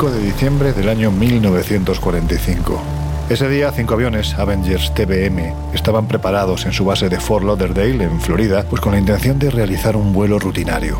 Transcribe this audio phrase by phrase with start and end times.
[0.00, 2.80] 5 de diciembre del año 1945.
[3.28, 8.18] Ese día, cinco aviones Avengers TBM estaban preparados en su base de Fort Lauderdale, en
[8.18, 10.98] Florida, pues con la intención de realizar un vuelo rutinario.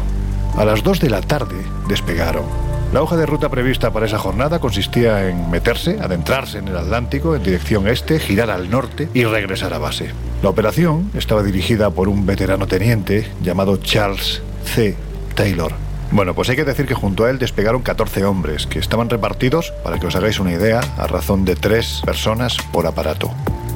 [0.54, 1.56] A las 2 de la tarde
[1.88, 2.44] despegaron.
[2.92, 7.34] La hoja de ruta prevista para esa jornada consistía en meterse, adentrarse en el Atlántico
[7.34, 10.10] en dirección este, girar al norte y regresar a base.
[10.42, 14.94] La operación estaba dirigida por un veterano teniente llamado Charles C.
[15.34, 15.89] Taylor.
[16.12, 19.72] Bueno, pues hay que decir que junto a él despegaron 14 hombres, que estaban repartidos,
[19.84, 23.30] para que os hagáis una idea, a razón de tres personas por aparato.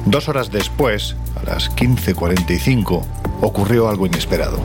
[0.05, 3.05] Dos horas después, a las 15.45,
[3.41, 4.59] ocurrió algo inesperado.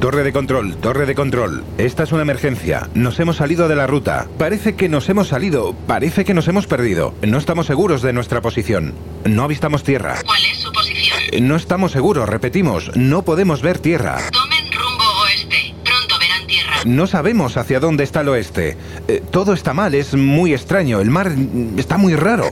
[0.00, 1.62] Torre de control, torre de control.
[1.78, 2.88] Esta es una emergencia.
[2.92, 4.26] Nos hemos salido de la ruta.
[4.36, 5.76] Parece que nos hemos salido.
[5.86, 7.14] Parece que nos hemos perdido.
[7.22, 8.94] No estamos seguros de nuestra posición.
[9.24, 10.16] No avistamos tierra.
[10.26, 11.46] ¿Cuál es su posición?
[11.46, 12.90] No estamos seguros, repetimos.
[12.96, 14.18] No podemos ver tierra.
[16.84, 18.76] No sabemos hacia dónde está el oeste.
[19.08, 21.00] Eh, todo está mal, es muy extraño.
[21.00, 21.32] El mar
[21.76, 22.50] está muy raro.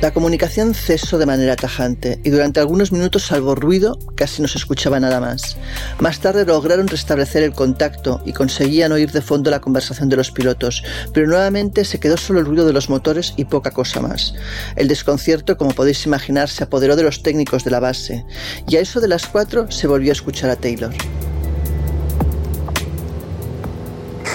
[0.00, 4.56] La comunicación cesó de manera tajante y durante algunos minutos, salvo ruido, casi no se
[4.56, 5.58] escuchaba nada más.
[5.98, 10.30] Más tarde lograron restablecer el contacto y conseguían oír de fondo la conversación de los
[10.30, 14.32] pilotos, pero nuevamente se quedó solo el ruido de los motores y poca cosa más.
[14.74, 18.24] El desconcierto, como podéis imaginar, se apoderó de los técnicos de la base
[18.66, 20.94] y a eso de las cuatro se volvió a escuchar a Taylor.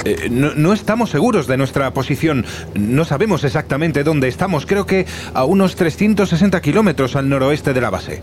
[0.06, 2.46] Eh, no, estamos seguros de nuestra posición.
[2.76, 4.66] No sabemos exactamente dónde estamos.
[4.66, 8.22] Creo que a unos 360 kilómetros al noroeste de la base.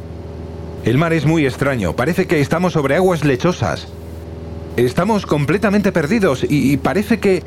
[0.85, 1.95] El mar es muy extraño.
[1.95, 3.89] Parece que estamos sobre aguas lechosas.
[4.77, 7.43] Estamos completamente perdidos y parece que...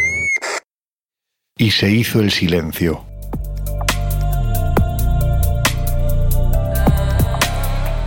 [1.57, 3.05] Y se hizo el silencio.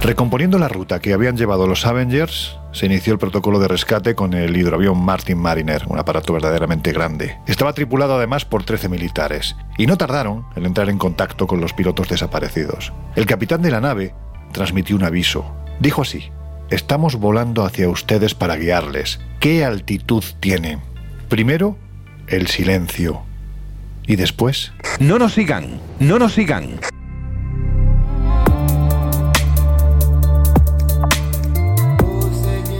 [0.08, 4.33] Recomponiendo la ruta que habían llevado los Avengers, se inició el protocolo de rescate con
[4.33, 7.36] el hidroavión Martin Mariner, un aparato verdaderamente grande.
[7.46, 11.74] Estaba tripulado además por 13 militares, y no tardaron en entrar en contacto con los
[11.74, 12.91] pilotos desaparecidos.
[13.17, 14.14] El capitán de la nave
[14.52, 15.45] transmitió un aviso.
[15.79, 16.30] Dijo así,
[16.70, 19.20] estamos volando hacia ustedes para guiarles.
[19.40, 20.80] ¿Qué altitud tienen?
[21.29, 21.77] Primero,
[22.29, 23.25] el silencio.
[24.07, 26.80] Y después, No nos sigan, no nos sigan.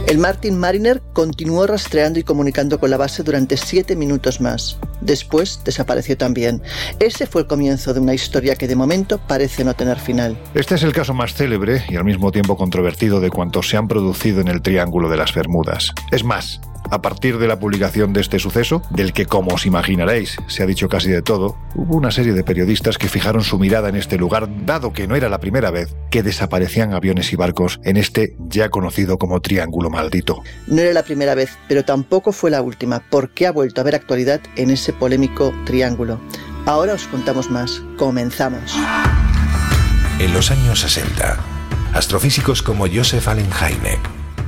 [0.09, 4.79] El Martin Mariner continuó rastreando y comunicando con la base durante siete minutos más.
[5.01, 6.63] Después desapareció también.
[6.99, 10.35] Ese fue el comienzo de una historia que de momento parece no tener final.
[10.55, 13.87] Este es el caso más célebre y al mismo tiempo controvertido de cuantos se han
[13.87, 15.91] producido en el Triángulo de las Bermudas.
[16.09, 16.59] Es más,
[16.91, 20.65] a partir de la publicación de este suceso, del que como os imaginaréis se ha
[20.65, 24.17] dicho casi de todo, hubo una serie de periodistas que fijaron su mirada en este
[24.17, 28.35] lugar, dado que no era la primera vez que desaparecían aviones y barcos en este
[28.47, 30.41] ya conocido como Triángulo Maldito.
[30.67, 33.95] No era la primera vez, pero tampoco fue la última, porque ha vuelto a haber
[33.95, 36.19] actualidad en ese polémico triángulo.
[36.65, 37.81] Ahora os contamos más.
[37.97, 38.75] Comenzamos.
[40.19, 41.37] En los años 60,
[41.93, 43.99] astrofísicos como Joseph Allen Hynek,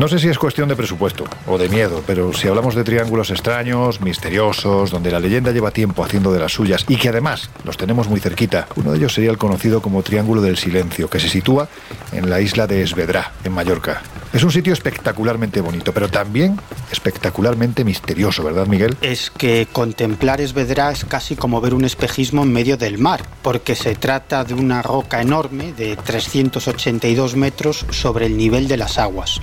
[0.00, 3.28] No sé si es cuestión de presupuesto o de miedo, pero si hablamos de triángulos
[3.28, 7.76] extraños, misteriosos, donde la leyenda lleva tiempo haciendo de las suyas y que además los
[7.76, 11.28] tenemos muy cerquita, uno de ellos sería el conocido como Triángulo del Silencio, que se
[11.28, 11.68] sitúa
[12.12, 14.00] en la isla de Esvedra, en Mallorca.
[14.32, 16.58] Es un sitio espectacularmente bonito, pero también
[16.90, 18.96] espectacularmente misterioso, ¿verdad, Miguel?
[19.02, 23.74] Es que contemplar Esvedra es casi como ver un espejismo en medio del mar, porque
[23.74, 29.42] se trata de una roca enorme de 382 metros sobre el nivel de las aguas.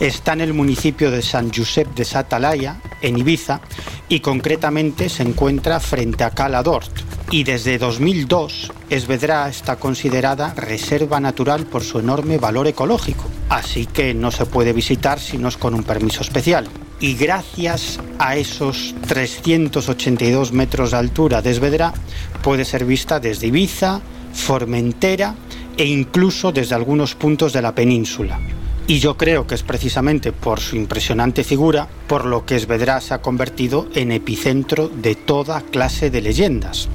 [0.00, 3.60] Está en el municipio de San Josep de Satalaya, en Ibiza,
[4.08, 6.90] y concretamente se encuentra frente a Cala d'Hort.
[7.30, 14.12] Y desde 2002, Esvedra está considerada reserva natural por su enorme valor ecológico, así que
[14.12, 16.68] no se puede visitar si no es con un permiso especial.
[17.00, 21.94] Y gracias a esos 382 metros de altura de Esvedra,
[22.42, 24.02] puede ser vista desde Ibiza,
[24.34, 25.34] Formentera
[25.76, 28.38] e incluso desde algunos puntos de la península.
[28.86, 33.14] Y yo creo que es precisamente por su impresionante figura por lo que Esvedra se
[33.14, 36.88] ha convertido en epicentro de toda clase de leyendas.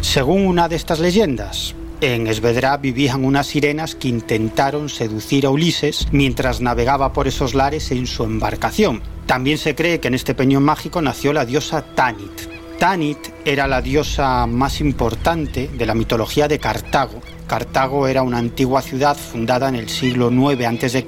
[0.00, 6.08] Según una de estas leyendas, en Esvedra vivían unas sirenas que intentaron seducir a Ulises
[6.10, 9.02] mientras navegaba por esos lares en su embarcación.
[9.26, 12.48] También se cree que en este peñón mágico nació la diosa Tanit.
[12.78, 18.82] Tanit era la diosa más importante de la mitología de Cartago Cartago era una antigua
[18.82, 21.04] ciudad fundada en el siglo IX a.C.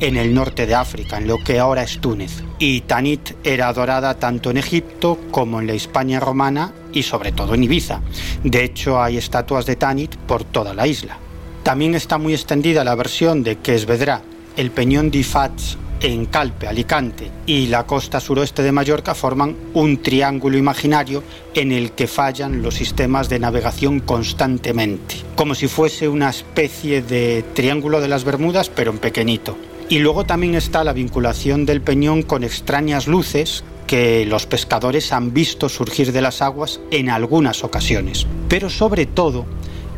[0.00, 2.42] en el norte de África, en lo que ahora es Túnez.
[2.58, 7.54] Y Tanit era adorada tanto en Egipto como en la España romana y sobre todo
[7.54, 8.00] en Ibiza.
[8.42, 11.18] De hecho, hay estatuas de Tanit por toda la isla.
[11.62, 14.22] También está muy extendida la versión de que Esvedra,
[14.56, 20.02] el peñón de Ifats en Calpe, Alicante y la costa suroeste de Mallorca forman un
[20.02, 21.22] triángulo imaginario
[21.54, 27.44] en el que fallan los sistemas de navegación constantemente, como si fuese una especie de
[27.54, 29.56] triángulo de las Bermudas pero en pequeñito.
[29.88, 35.32] Y luego también está la vinculación del peñón con extrañas luces que los pescadores han
[35.32, 38.26] visto surgir de las aguas en algunas ocasiones.
[38.48, 39.46] Pero sobre todo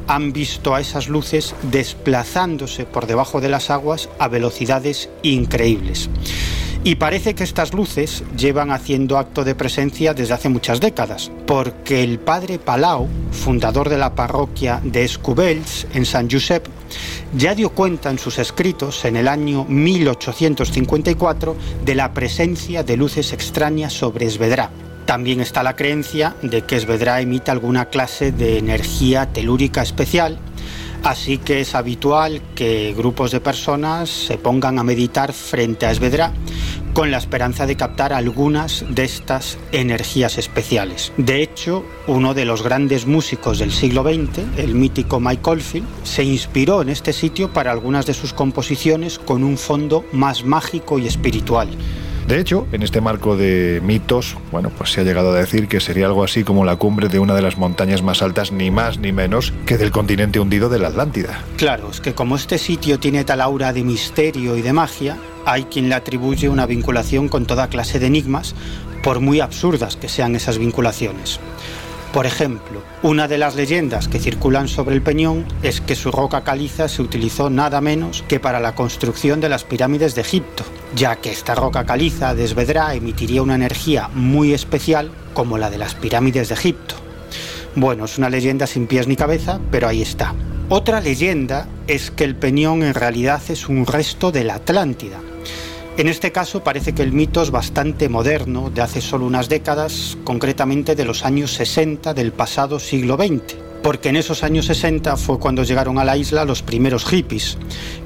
[0.09, 6.11] han visto a esas luces desplazándose por debajo de las aguas a velocidades increíbles.
[6.85, 12.03] Y parece que estas luces llevan haciendo acto de presencia desde hace muchas décadas, porque
[12.03, 16.67] el padre Palau, fundador de la parroquia de Escubels, en San Josep,
[17.37, 23.33] ya dio cuenta en sus escritos en el año 1854 de la presencia de luces
[23.33, 24.71] extrañas sobre Esvedra,
[25.09, 30.39] también está la creencia de que Esvedra emite alguna clase de energía telúrica especial,
[31.03, 36.35] así que es habitual que grupos de personas se pongan a meditar frente a Esvedra
[36.93, 41.11] con la esperanza de captar algunas de estas energías especiales.
[41.17, 46.23] De hecho, uno de los grandes músicos del siglo XX, el mítico Mike Oldfield, se
[46.23, 51.07] inspiró en este sitio para algunas de sus composiciones con un fondo más mágico y
[51.07, 51.71] espiritual.
[52.29, 55.81] De hecho, en este marco de mitos, bueno, pues se ha llegado a decir que
[55.81, 58.99] sería algo así como la cumbre de una de las montañas más altas, ni más
[58.99, 61.43] ni menos que del continente hundido de la Atlántida.
[61.57, 65.17] Claro, es que como este sitio tiene tal aura de misterio y de magia,
[65.47, 68.55] hay quien le atribuye una vinculación con toda clase de enigmas,
[69.03, 71.41] por muy absurdas que sean esas vinculaciones.
[72.13, 76.43] Por ejemplo, una de las leyendas que circulan sobre el peñón es que su roca
[76.43, 80.65] caliza se utilizó nada menos que para la construcción de las pirámides de Egipto,
[80.97, 85.79] ya que esta roca caliza de Esvedra emitiría una energía muy especial como la de
[85.79, 86.95] las pirámides de Egipto.
[87.75, 90.35] Bueno, es una leyenda sin pies ni cabeza, pero ahí está.
[90.71, 95.19] Otra leyenda es que el peñón en realidad es un resto de la Atlántida,
[95.99, 100.17] en este caso parece que el mito es bastante moderno, de hace solo unas décadas,
[100.23, 105.41] concretamente de los años 60 del pasado siglo XX, porque en esos años 60 fue
[105.41, 107.59] cuando llegaron a la isla los primeros hippies,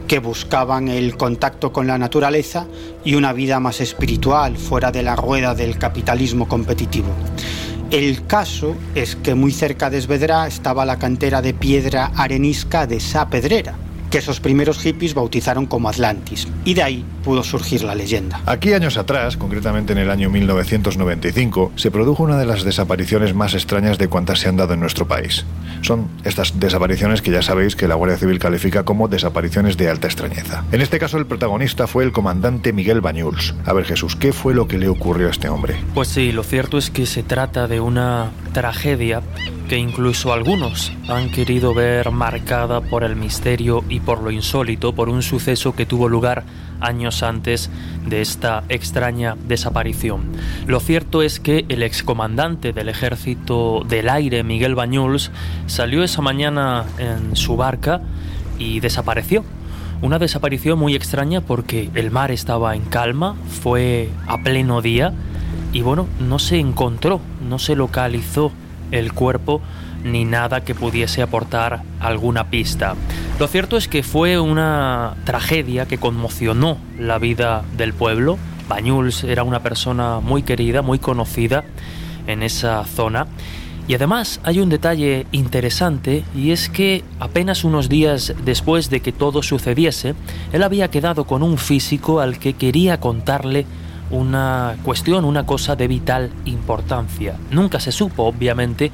[0.09, 2.67] que buscaban el contacto con la naturaleza
[3.05, 7.11] y una vida más espiritual fuera de la rueda del capitalismo competitivo.
[7.91, 13.01] El caso es que muy cerca de Esvedra estaba la cantera de piedra arenisca de
[13.01, 13.75] Sa Pedrera,
[14.13, 18.43] que esos primeros hippies bautizaron como Atlantis, y de ahí pudo surgir la leyenda.
[18.45, 23.55] Aquí años atrás, concretamente en el año 1995, se produjo una de las desapariciones más
[23.55, 25.47] extrañas de cuantas se han dado en nuestro país.
[25.81, 30.09] Son estas desapariciones que ya sabéis que la Guardia Civil califica como desapariciones de alta
[30.09, 30.63] extrañeza.
[30.73, 33.55] En este caso el protagonista fue el comandante Miguel Bañuls.
[33.65, 35.77] A ver Jesús, ¿qué fue lo que le ocurrió a este hombre?
[35.95, 39.23] Pues sí, lo cierto es que se trata de una tragedia
[39.69, 45.09] que incluso algunos han querido ver marcada por el misterio y por lo insólito, por
[45.09, 46.45] un suceso que tuvo lugar
[46.81, 47.71] años antes
[48.07, 50.25] de esta extraña desaparición.
[50.67, 55.31] Lo cierto es que el excomandante del ejército del aire, Miguel Bañuls,
[55.67, 58.03] salió esa mañana en su barca
[58.59, 59.45] y desapareció.
[60.03, 65.13] Una desaparición muy extraña porque el mar estaba en calma, fue a pleno día
[65.73, 68.53] y bueno, no se encontró, no se localizó
[68.91, 69.63] el cuerpo
[70.05, 72.95] ni nada que pudiese aportar alguna pista.
[73.39, 78.39] Lo cierto es que fue una tragedia que conmocionó la vida del pueblo.
[78.69, 81.65] Bañuls era una persona muy querida, muy conocida
[82.27, 83.27] en esa zona.
[83.89, 89.11] Y además hay un detalle interesante y es que apenas unos días después de que
[89.11, 90.15] todo sucediese,
[90.53, 93.67] él había quedado con un físico al que quería contarle
[94.13, 97.37] una cuestión, una cosa de vital importancia.
[97.51, 98.93] Nunca se supo, obviamente,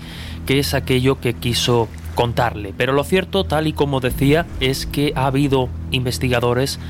[0.49, 5.13] qué es aquello que quiso contarle, pero lo cierto, tal y como decía, es que
[5.15, 6.81] ha habido investigadores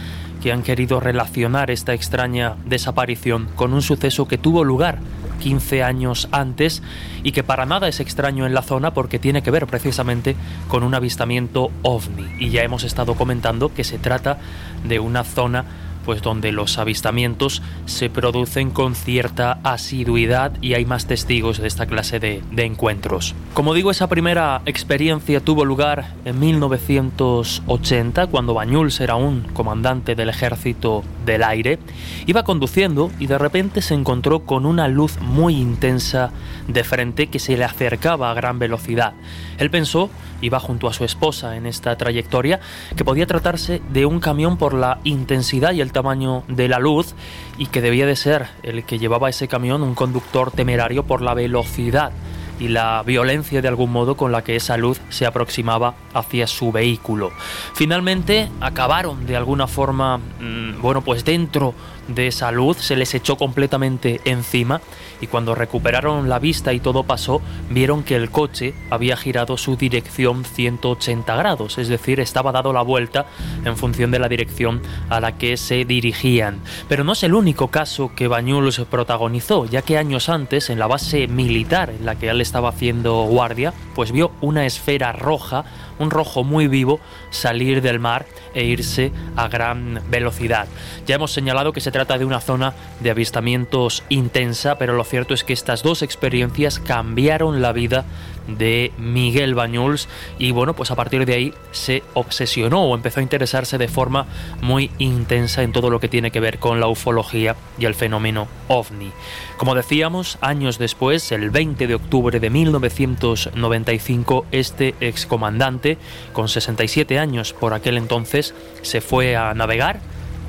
[0.40, 5.00] que han querido relacionar esta extraña desaparición con un suceso que tuvo lugar
[5.40, 6.84] 15 años antes
[7.24, 10.36] y que para nada es extraño en la zona porque tiene que ver precisamente
[10.68, 12.26] con un avistamiento ovni.
[12.38, 14.38] Y ya hemos estado comentando que se trata
[14.86, 15.64] de una zona
[16.08, 21.84] pues donde los avistamientos se producen con cierta asiduidad y hay más testigos de esta
[21.84, 23.34] clase de, encuentros.
[23.52, 30.30] Como digo, esa primera experiencia tuvo lugar en 1980, cuando Bañuls era un comandante del
[30.30, 31.78] ejército del aire.
[32.24, 36.30] Iba conduciendo y de repente se encontró con una luz muy intensa
[36.68, 39.12] de frente que se le acercaba a gran velocidad.
[39.58, 40.08] Él pensó,
[40.40, 42.60] iba junto a su esposa en esta trayectoria,
[42.96, 47.14] que podía tratarse de un camión por la intensidad y el tamaño de la luz
[47.56, 51.34] y que debía de ser el que llevaba ese camión un conductor temerario por la
[51.34, 52.12] velocidad
[52.60, 56.72] y la violencia de algún modo con la que esa luz se aproximaba hacia su
[56.72, 57.30] vehículo.
[57.74, 61.74] Finalmente acabaron de alguna forma, mm, bueno, pues dentro
[62.08, 64.80] de esa luz, se les echó completamente encima
[65.20, 69.76] y cuando recuperaron la vista y todo pasó, vieron que el coche había girado su
[69.76, 73.26] dirección 180 grados, es decir, estaba dado la vuelta
[73.64, 76.60] en función de la dirección a la que se dirigían.
[76.88, 80.86] Pero no es el único caso que Bañuls protagonizó, ya que años antes, en la
[80.86, 85.64] base militar en la que él estaba haciendo guardia, pues vio una esfera roja,
[85.98, 87.00] un rojo muy vivo,
[87.30, 90.66] salir del mar e irse a gran velocidad.
[91.06, 95.34] Ya hemos señalado que se trata de una zona de avistamientos intensa, pero lo cierto
[95.34, 98.04] es que estas dos experiencias cambiaron la vida
[98.48, 103.22] de Miguel Bañuls y bueno, pues a partir de ahí se obsesionó o empezó a
[103.22, 104.26] interesarse de forma
[104.60, 108.48] muy intensa en todo lo que tiene que ver con la ufología y el fenómeno
[108.68, 109.12] ovni.
[109.56, 115.98] Como decíamos, años después, el 20 de octubre de 1995, este excomandante,
[116.32, 120.00] con 67 años por aquel entonces, se fue a navegar,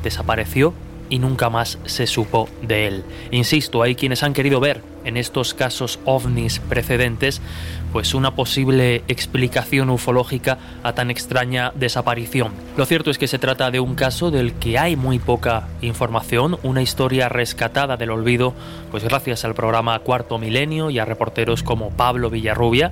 [0.03, 0.73] desapareció
[1.09, 3.03] y nunca más se supo de él.
[3.31, 7.41] Insisto, hay quienes han querido ver en estos casos ovnis precedentes
[7.91, 12.53] pues una posible explicación ufológica a tan extraña desaparición.
[12.77, 16.57] Lo cierto es que se trata de un caso del que hay muy poca información,
[16.63, 18.53] una historia rescatada del olvido,
[18.91, 22.91] pues gracias al programa Cuarto Milenio y a reporteros como Pablo Villarrubia,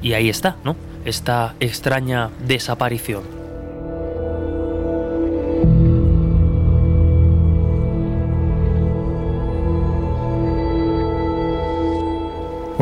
[0.00, 0.76] y ahí está, ¿no?
[1.04, 3.41] Esta extraña desaparición.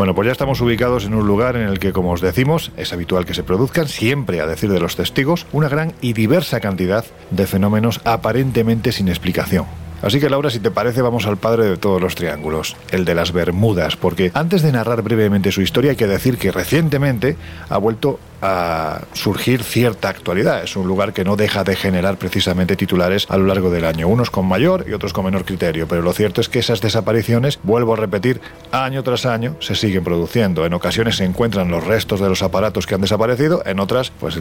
[0.00, 2.90] Bueno, pues ya estamos ubicados en un lugar en el que, como os decimos, es
[2.95, 7.04] habitual que se produzcan, siempre a decir de los testigos, una gran y diversa cantidad
[7.30, 9.66] de fenómenos aparentemente sin explicación.
[10.00, 13.14] Así que Laura, si te parece, vamos al padre de todos los triángulos, el de
[13.14, 17.37] las Bermudas, porque antes de narrar brevemente su historia hay que decir que recientemente
[17.69, 20.62] ha vuelto a surgir cierta actualidad.
[20.62, 24.09] Es un lugar que no deja de generar precisamente titulares a lo largo del año,
[24.09, 27.59] unos con mayor y otros con menor criterio, pero lo cierto es que esas desapariciones,
[27.62, 28.40] vuelvo a repetir,
[28.73, 30.64] año tras año se siguen produciendo.
[30.66, 34.38] En ocasiones se encuentran los restos de los aparatos que han desaparecido, en otras pues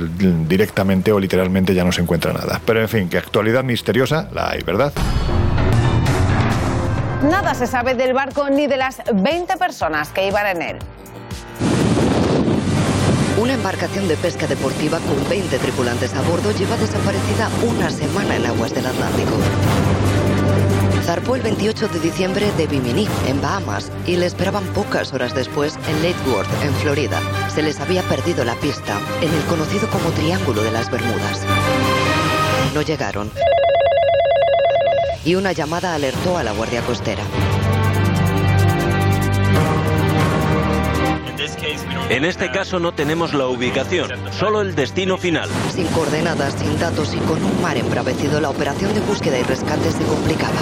[0.47, 2.61] directamente o literalmente ya no se encuentra nada.
[2.65, 4.93] Pero en fin, que actualidad misteriosa la hay, ¿verdad?
[7.23, 10.77] Nada se sabe del barco ni de las 20 personas que iban en él.
[13.39, 18.45] Una embarcación de pesca deportiva con 20 tripulantes a bordo lleva desaparecida una semana en
[18.45, 19.31] aguas del Atlántico.
[21.03, 25.79] Zarpó el 28 de diciembre de Bimini, en Bahamas, y le esperaban pocas horas después
[25.87, 27.21] en Lake Worth, en Florida.
[27.49, 31.45] Se les había perdido la pista en el conocido como Triángulo de las Bermudas.
[32.73, 33.31] No llegaron
[35.23, 37.23] y una llamada alertó a la Guardia Costera.
[42.09, 45.49] En este caso no tenemos la ubicación, solo el destino final.
[45.73, 49.91] Sin coordenadas, sin datos y con un mar embravecido, la operación de búsqueda y rescate
[49.91, 50.59] se complicaba.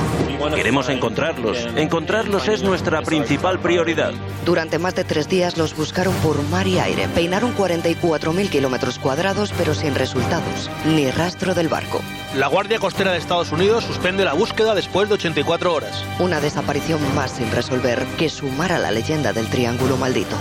[0.55, 1.67] Queremos encontrarlos.
[1.75, 4.13] Encontrarlos es nuestra principal prioridad.
[4.45, 7.07] Durante más de tres días los buscaron por mar y aire.
[7.13, 10.69] Peinaron 44.000 kilómetros cuadrados, pero sin resultados.
[10.85, 12.01] Ni rastro del barco.
[12.35, 16.03] La Guardia Costera de Estados Unidos suspende la búsqueda después de 84 horas.
[16.19, 20.35] Una desaparición más sin resolver que sumar a la leyenda del Triángulo Maldito.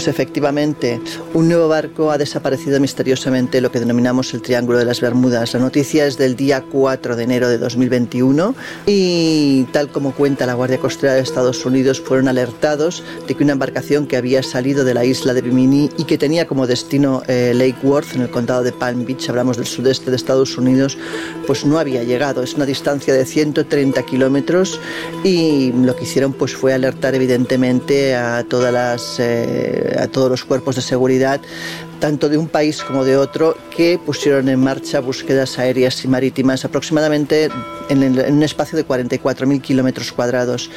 [0.00, 0.98] Pues efectivamente,
[1.34, 5.52] un nuevo barco ha desaparecido misteriosamente lo que denominamos el Triángulo de las Bermudas.
[5.52, 8.54] La noticia es del día 4 de enero de 2021
[8.86, 13.52] y tal como cuenta la Guardia Costera de Estados Unidos, fueron alertados de que una
[13.52, 17.52] embarcación que había salido de la isla de Bimini y que tenía como destino eh,
[17.54, 20.96] Lake Worth en el condado de Palm Beach, hablamos del sudeste de Estados Unidos,
[21.46, 22.42] pues no había llegado.
[22.42, 24.80] Es una distancia de 130 kilómetros
[25.24, 30.44] y lo que hicieron pues fue alertar evidentemente a todas las eh, a todos los
[30.44, 31.40] cuerpos de seguridad
[32.00, 36.64] tanto de un país como de otro, que pusieron en marcha búsquedas aéreas y marítimas
[36.64, 37.50] aproximadamente
[37.88, 40.70] en, un espacio de 44.000 kilómetros cuadrados.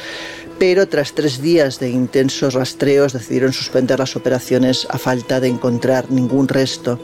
[0.58, 6.12] Pero tras tres días de intensos rastreos decidieron suspender las operaciones a falta de encontrar
[6.12, 7.00] ningún resto.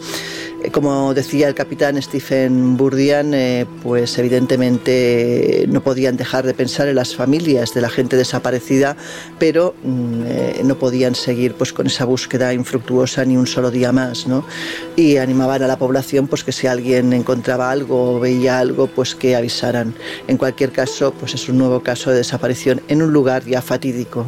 [0.62, 6.88] Eh, como decía el capitán Stephen Burdian, eh, pues evidentemente no podían dejar de pensar
[6.88, 8.96] en las familias de la gente desaparecida,
[9.38, 13.90] pero mm, eh, no podían seguir pues con esa búsqueda infructuosa ni un solo día
[13.92, 14.09] más,
[14.96, 19.14] Y animaban a la población pues que si alguien encontraba algo o veía algo, pues
[19.14, 19.94] que avisaran.
[20.28, 24.26] En cualquier caso, pues es un nuevo caso de desaparición en un lugar ya fatídico.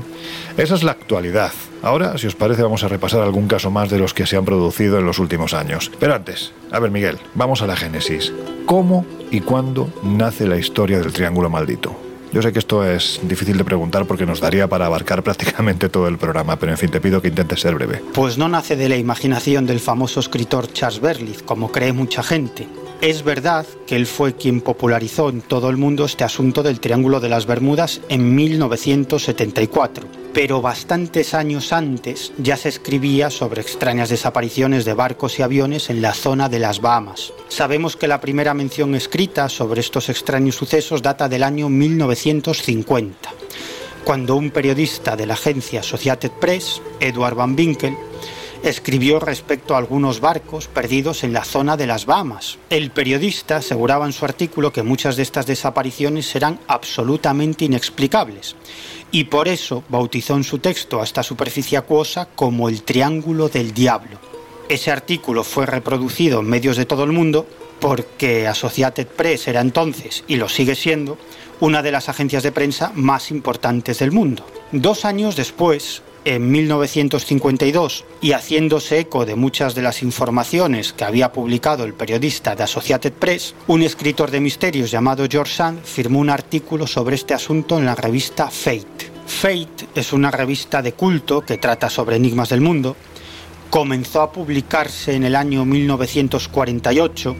[0.56, 1.52] Esa es la actualidad.
[1.82, 4.44] Ahora, si os parece, vamos a repasar algún caso más de los que se han
[4.44, 5.90] producido en los últimos años.
[5.98, 8.32] Pero antes, a ver Miguel, vamos a la génesis.
[8.66, 12.11] ¿Cómo y cuándo nace la historia del Triángulo Maldito?
[12.32, 16.08] Yo sé que esto es difícil de preguntar porque nos daría para abarcar prácticamente todo
[16.08, 18.02] el programa, pero en fin, te pido que intentes ser breve.
[18.14, 22.66] Pues no nace de la imaginación del famoso escritor Charles Berlitz, como cree mucha gente.
[23.02, 27.20] Es verdad que él fue quien popularizó en todo el mundo este asunto del Triángulo
[27.20, 34.84] de las Bermudas en 1974, pero bastantes años antes ya se escribía sobre extrañas desapariciones
[34.84, 37.32] de barcos y aviones en la zona de las Bahamas.
[37.48, 43.30] Sabemos que la primera mención escrita sobre estos extraños sucesos data del año 1950,
[44.04, 47.94] cuando un periodista de la agencia Associated Press, Edward Van Winkel,
[48.62, 52.58] escribió respecto a algunos barcos perdidos en la zona de las Bahamas.
[52.70, 58.54] El periodista aseguraba en su artículo que muchas de estas desapariciones eran absolutamente inexplicables
[59.12, 63.72] y por eso bautizó en su texto a esta superficie acuosa como el Triángulo del
[63.72, 64.18] Diablo.
[64.68, 67.46] Ese artículo fue reproducido en medios de todo el mundo
[67.78, 71.18] porque Associated Press era entonces, y lo sigue siendo,
[71.60, 74.46] una de las agencias de prensa más importantes del mundo.
[74.72, 81.32] Dos años después, en 1952 y haciéndose eco de muchas de las informaciones que había
[81.32, 86.30] publicado el periodista de Associated Press, un escritor de misterios llamado George Sand firmó un
[86.30, 89.10] artículo sobre este asunto en la revista Fate.
[89.26, 92.96] Fate es una revista de culto que trata sobre enigmas del mundo.
[93.70, 97.36] Comenzó a publicarse en el año 1948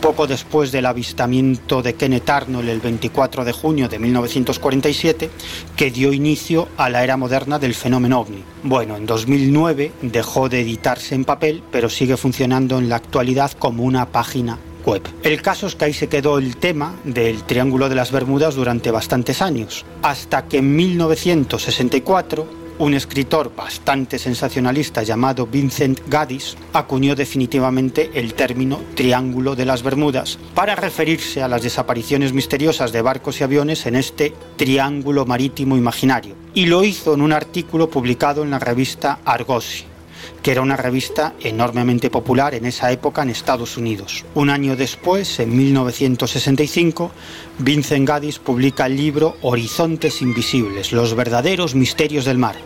[0.00, 5.30] poco después del avistamiento de Kenneth Arnold el 24 de junio de 1947,
[5.76, 8.42] que dio inicio a la era moderna del fenómeno ovni.
[8.62, 13.84] Bueno, en 2009 dejó de editarse en papel, pero sigue funcionando en la actualidad como
[13.84, 15.02] una página web.
[15.22, 18.90] El caso es que ahí se quedó el tema del Triángulo de las Bermudas durante
[18.90, 28.10] bastantes años, hasta que en 1964 un escritor bastante sensacionalista llamado Vincent Gaddis acuñó definitivamente
[28.14, 33.44] el término Triángulo de las Bermudas para referirse a las desapariciones misteriosas de barcos y
[33.44, 36.34] aviones en este triángulo marítimo imaginario.
[36.54, 39.89] Y lo hizo en un artículo publicado en la revista Argosy
[40.42, 44.24] que era una revista enormemente popular en esa época en Estados Unidos.
[44.34, 47.10] Un año después, en 1965,
[47.58, 52.56] Vincent Gaddis publica el libro Horizontes Invisibles, los verdaderos misterios del mar.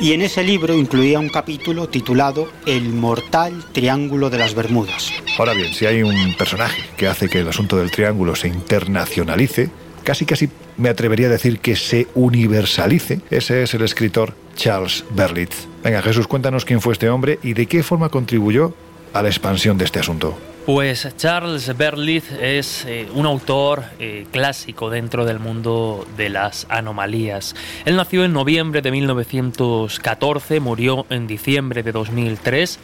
[0.00, 5.10] Y en ese libro incluía un capítulo titulado El mortal Triángulo de las Bermudas.
[5.38, 9.70] Ahora bien, si hay un personaje que hace que el asunto del triángulo se internacionalice,
[10.04, 15.66] casi casi me atrevería a decir que se universalice, ese es el escritor Charles Berlitz.
[15.82, 18.74] Venga Jesús, cuéntanos quién fue este hombre y de qué forma contribuyó
[19.12, 20.36] a la expansión de este asunto.
[20.66, 27.54] Pues Charles Berlitz es eh, un autor eh, clásico dentro del mundo de las anomalías.
[27.84, 32.78] Él nació en noviembre de 1914, murió en diciembre de 2003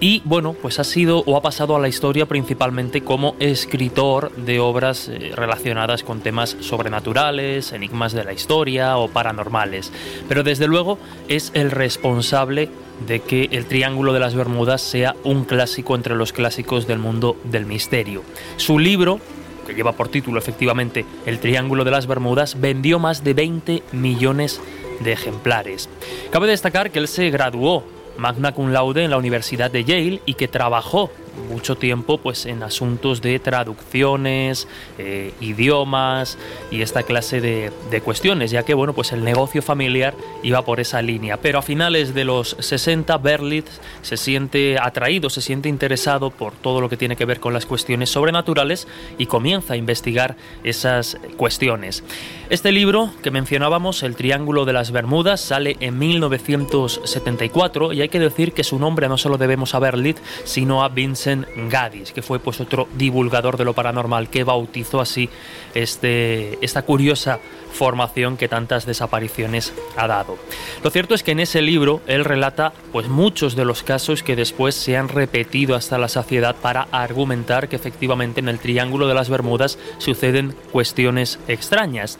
[0.00, 4.60] y bueno, pues ha sido o ha pasado a la historia principalmente como escritor de
[4.60, 9.92] obras eh, relacionadas con temas sobrenaturales, enigmas de la historia o paranormales.
[10.28, 12.68] Pero desde luego es el responsable
[13.06, 17.36] de que el Triángulo de las Bermudas sea un clásico entre los clásicos del mundo
[17.44, 18.22] del misterio.
[18.56, 19.20] Su libro,
[19.66, 24.60] que lleva por título efectivamente El Triángulo de las Bermudas, vendió más de 20 millones
[25.00, 25.88] de ejemplares.
[26.30, 27.84] Cabe destacar que él se graduó
[28.16, 31.10] magna cum laude en la Universidad de Yale y que trabajó
[31.48, 34.68] mucho tiempo pues en asuntos de traducciones,
[34.98, 36.38] eh, idiomas
[36.70, 40.80] y esta clase de, de, cuestiones, ya que bueno, pues el negocio familiar iba por
[40.80, 41.36] esa línea.
[41.38, 46.80] Pero a finales de los 60 Berlitz se siente atraído, se siente interesado por todo
[46.80, 48.86] lo que tiene que ver con las cuestiones sobrenaturales
[49.18, 52.04] y comienza a investigar esas cuestiones.
[52.50, 58.18] Este libro que mencionábamos, El Triángulo de las Bermudas, sale en 1974 y hay que
[58.18, 61.21] decir que su nombre no solo debemos a Berlitz, sino a Vincent
[61.68, 65.28] Gaddis, que fue pues otro divulgador de lo paranormal que bautizó así
[65.74, 67.38] este, esta curiosa
[67.72, 70.38] formación que tantas desapariciones ha dado.
[70.82, 74.36] Lo cierto es que en ese libro él relata pues muchos de los casos que
[74.36, 79.14] después se han repetido hasta la saciedad para argumentar que efectivamente en el Triángulo de
[79.14, 82.18] las Bermudas suceden cuestiones extrañas.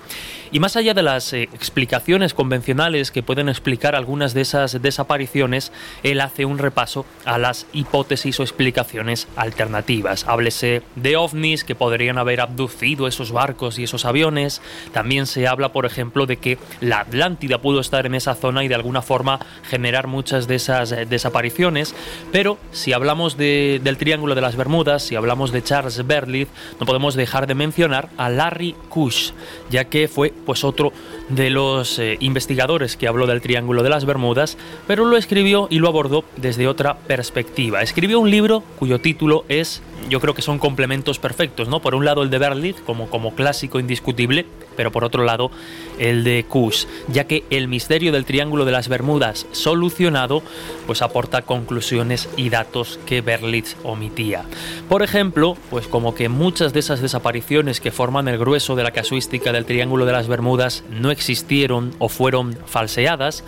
[0.53, 5.73] Y más allá de las eh, explicaciones convencionales que pueden explicar algunas de esas desapariciones,
[6.03, 10.27] él hace un repaso a las hipótesis o explicaciones alternativas.
[10.29, 14.61] Háblese de ovnis que podrían haber abducido esos barcos y esos aviones.
[14.93, 18.69] También se habla, por ejemplo, de que la Atlántida pudo estar en esa zona y
[18.69, 21.95] de alguna forma generar muchas de esas eh, desapariciones.
[22.31, 26.51] Pero si hablamos del Triángulo de las Bermudas, si hablamos de Charles Berlitz,
[26.81, 29.33] no podemos dejar de mencionar a Larry Kush,
[29.71, 30.93] ya que fue pues otro
[31.29, 35.79] de los eh, investigadores que habló del Triángulo de las Bermudas, pero lo escribió y
[35.79, 37.83] lo abordó desde otra perspectiva.
[37.83, 41.81] Escribió un libro cuyo título es, yo creo que son complementos perfectos, ¿no?
[41.81, 45.51] Por un lado el de Berlitz como, como clásico indiscutible, pero por otro lado
[45.99, 50.43] el de Kush, ya que el misterio del Triángulo de las Bermudas solucionado,
[50.87, 54.45] pues aporta conclusiones y datos que Berlitz omitía.
[54.89, 58.91] Por ejemplo, pues como que muchas de esas desapariciones que forman el grueso de la
[58.91, 63.45] casuística del Triángulo de las Bermudas no existieron o fueron falseadas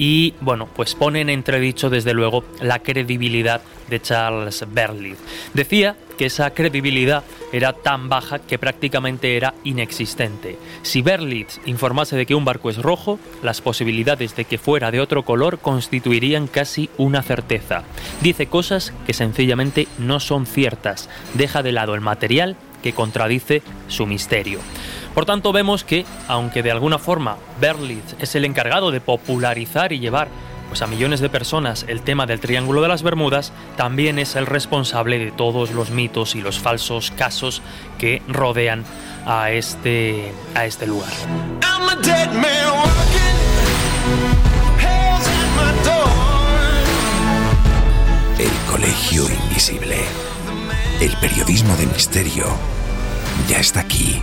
[0.00, 3.60] y bueno, pues ponen entredicho desde luego la credibilidad
[3.90, 5.18] de Charles Berlitz.
[5.52, 10.56] Decía que esa credibilidad era tan baja que prácticamente era inexistente.
[10.80, 15.02] Si Berlitz informase de que un barco es rojo, las posibilidades de que fuera de
[15.02, 17.82] otro color constituirían casi una certeza.
[18.22, 24.06] Dice cosas que sencillamente no son ciertas, deja de lado el material que contradice su
[24.06, 24.60] misterio.
[25.14, 29.98] Por tanto, vemos que, aunque de alguna forma Berlitz es el encargado de popularizar y
[29.98, 30.28] llevar
[30.68, 34.46] pues a millones de personas el tema del Triángulo de las Bermudas, también es el
[34.46, 37.60] responsable de todos los mitos y los falsos casos
[37.98, 38.84] que rodean
[39.26, 41.10] a este, a este lugar.
[48.38, 49.98] El Colegio Invisible.
[51.00, 52.46] El periodismo de misterio
[53.48, 54.22] ya está aquí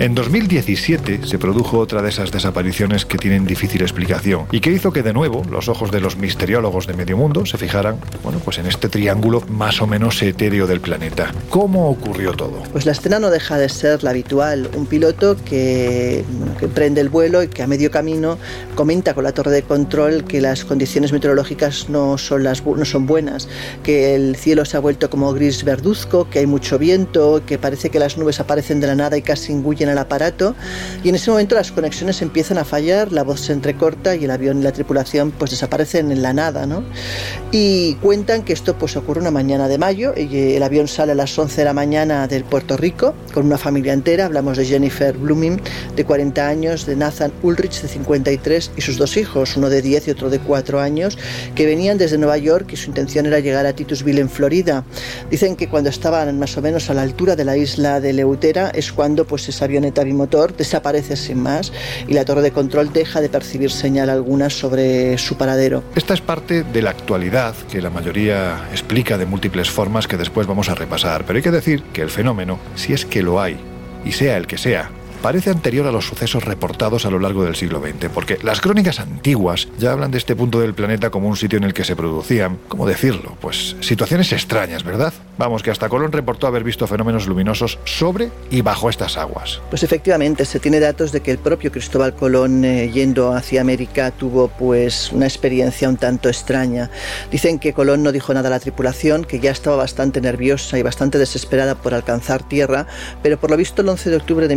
[0.00, 4.92] En 2017 se produjo otra de esas desapariciones que tienen difícil explicación y que hizo
[4.92, 8.58] que de nuevo los ojos de los misteriólogos de medio mundo se fijaran, bueno, pues
[8.58, 11.32] en este triángulo más o menos etéreo del planeta.
[11.50, 12.62] ¿Cómo ocurrió todo?
[12.70, 16.24] Pues la escena no deja de ser la habitual, un piloto que,
[16.60, 18.38] que prende el vuelo y que a medio camino
[18.76, 23.06] comenta con la torre de control que las condiciones meteorológicas no son las no son
[23.06, 23.48] buenas,
[23.82, 27.90] que el cielo se ha vuelto como gris verduzco, que hay mucho viento, que parece
[27.90, 30.54] que las nubes aparecen de la nada y casi engullen el aparato
[31.02, 34.30] y en ese momento las conexiones empiezan a fallar, la voz se entrecorta y el
[34.30, 36.82] avión y la tripulación pues desaparecen en la nada, ¿no?
[37.52, 41.14] Y cuentan que esto pues ocurre una mañana de mayo, y el avión sale a
[41.14, 45.16] las 11 de la mañana del Puerto Rico con una familia entera, hablamos de Jennifer
[45.16, 45.60] Blooming
[45.96, 50.08] de 40 años, de Nathan Ulrich de 53 y sus dos hijos, uno de 10
[50.08, 51.18] y otro de 4 años,
[51.54, 54.84] que venían desde Nueva York y su intención era llegar a Titusville en Florida.
[55.30, 58.70] Dicen que cuando estaban más o menos a la altura de la isla de Leutera
[58.70, 61.72] es cuando pues ese avión avioneta bimotor desaparece sin más
[62.06, 65.82] y la torre de control deja de percibir señal alguna sobre su paradero.
[65.94, 70.46] Esta es parte de la actualidad que la mayoría explica de múltiples formas que después
[70.46, 73.56] vamos a repasar, pero hay que decir que el fenómeno, si es que lo hay,
[74.04, 74.90] y sea el que sea,
[75.22, 79.00] parece anterior a los sucesos reportados a lo largo del siglo XX, porque las crónicas
[79.00, 81.96] antiguas ya hablan de este punto del planeta como un sitio en el que se
[81.96, 83.36] producían, ¿cómo decirlo?
[83.40, 85.12] Pues situaciones extrañas, ¿verdad?
[85.38, 89.60] Vamos, que hasta Colón reportó haber visto fenómenos luminosos sobre y bajo estas aguas.
[89.70, 94.10] Pues efectivamente, se tiene datos de que el propio Cristóbal Colón eh, yendo hacia América
[94.10, 96.90] tuvo pues una experiencia un tanto extraña.
[97.30, 100.82] Dicen que Colón no dijo nada a la tripulación, que ya estaba bastante nerviosa y
[100.82, 102.86] bastante desesperada por alcanzar tierra,
[103.22, 104.56] pero por lo visto el 11 de octubre de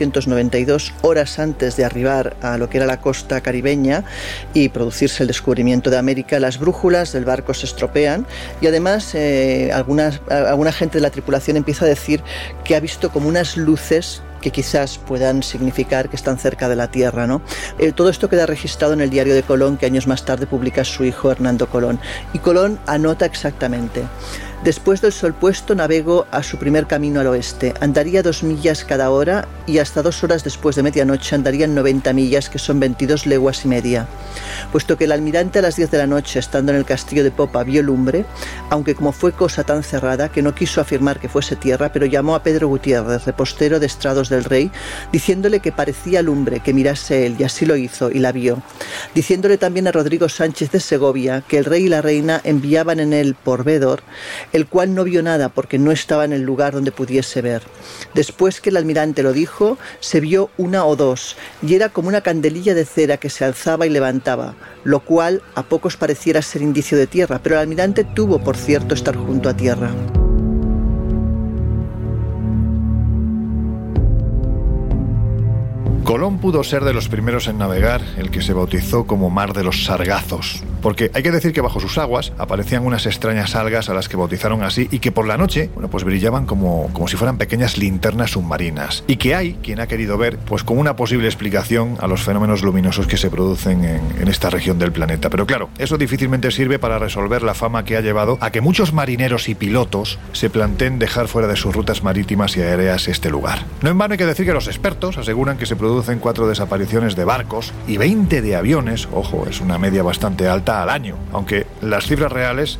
[0.00, 4.04] 1492, horas antes de arribar a lo que era la costa caribeña
[4.54, 8.26] y producirse el descubrimiento de América, las brújulas del barco se estropean
[8.60, 12.22] y además eh, algunas, alguna gente de la tripulación empieza a decir
[12.64, 16.90] que ha visto como unas luces que quizás puedan significar que están cerca de la
[16.90, 17.26] Tierra.
[17.26, 17.42] ¿no?
[17.78, 20.84] Eh, todo esto queda registrado en el diario de Colón que años más tarde publica
[20.84, 22.00] su hijo Hernando Colón.
[22.32, 24.02] Y Colón anota exactamente.
[24.64, 27.72] Después del sol puesto navego a su primer camino al oeste.
[27.80, 32.50] Andaría dos millas cada hora y hasta dos horas después de medianoche andarían 90 millas,
[32.50, 34.06] que son 22 leguas y media.
[34.70, 37.30] Puesto que el almirante a las 10 de la noche, estando en el castillo de
[37.30, 38.26] Popa, vio lumbre,
[38.68, 42.34] aunque como fue cosa tan cerrada que no quiso afirmar que fuese tierra, pero llamó
[42.34, 44.70] a Pedro Gutiérrez, repostero de Estrados del Rey,
[45.10, 48.62] diciéndole que parecía lumbre, que mirase él, y así lo hizo, y la vio.
[49.14, 53.14] Diciéndole también a Rodrigo Sánchez de Segovia que el rey y la reina enviaban en
[53.14, 54.02] él por vedor
[54.52, 57.62] el cual no vio nada porque no estaba en el lugar donde pudiese ver.
[58.14, 62.20] Después que el almirante lo dijo, se vio una o dos, y era como una
[62.20, 66.98] candelilla de cera que se alzaba y levantaba, lo cual a pocos pareciera ser indicio
[66.98, 69.90] de tierra, pero el almirante tuvo, por cierto, estar junto a tierra.
[76.10, 79.62] Colón pudo ser de los primeros en navegar el que se bautizó como Mar de
[79.62, 83.94] los Sargazos, porque hay que decir que bajo sus aguas aparecían unas extrañas algas a
[83.94, 87.38] las que bautizaron así y que por la noche, pues brillaban como, como si fueran
[87.38, 91.96] pequeñas linternas submarinas y que hay quien ha querido ver pues como una posible explicación
[92.00, 95.30] a los fenómenos luminosos que se producen en, en esta región del planeta.
[95.30, 98.92] Pero claro, eso difícilmente sirve para resolver la fama que ha llevado a que muchos
[98.92, 103.64] marineros y pilotos se planteen dejar fuera de sus rutas marítimas y aéreas este lugar.
[103.82, 107.16] No en vano hay que decir que los expertos aseguran que se producen cuatro desapariciones
[107.16, 111.66] de barcos y 20 de aviones, ojo, es una media bastante alta al año, aunque
[111.80, 112.78] las cifras reales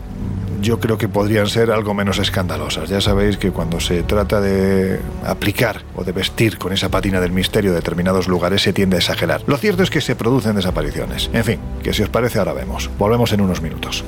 [0.60, 2.88] yo creo que podrían ser algo menos escandalosas.
[2.88, 7.32] Ya sabéis que cuando se trata de aplicar o de vestir con esa patina del
[7.32, 9.42] misterio determinados lugares se tiende a exagerar.
[9.46, 11.30] Lo cierto es que se producen desapariciones.
[11.32, 12.90] En fin, que si os parece ahora vemos.
[12.98, 14.04] Volvemos en unos minutos.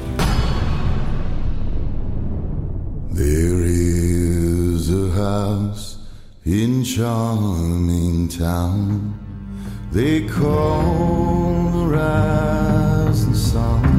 [9.92, 13.92] They call the rising sun.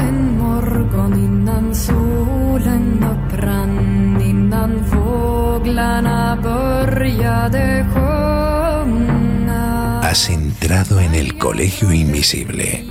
[0.00, 12.84] En morgon innan solen upprann innan fåglarna började sjunga Has entrado en el Colegio Invisible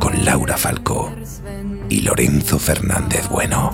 [0.00, 1.12] con Laura Falcó
[1.88, 3.72] y Lorenzo Fernández Bueno.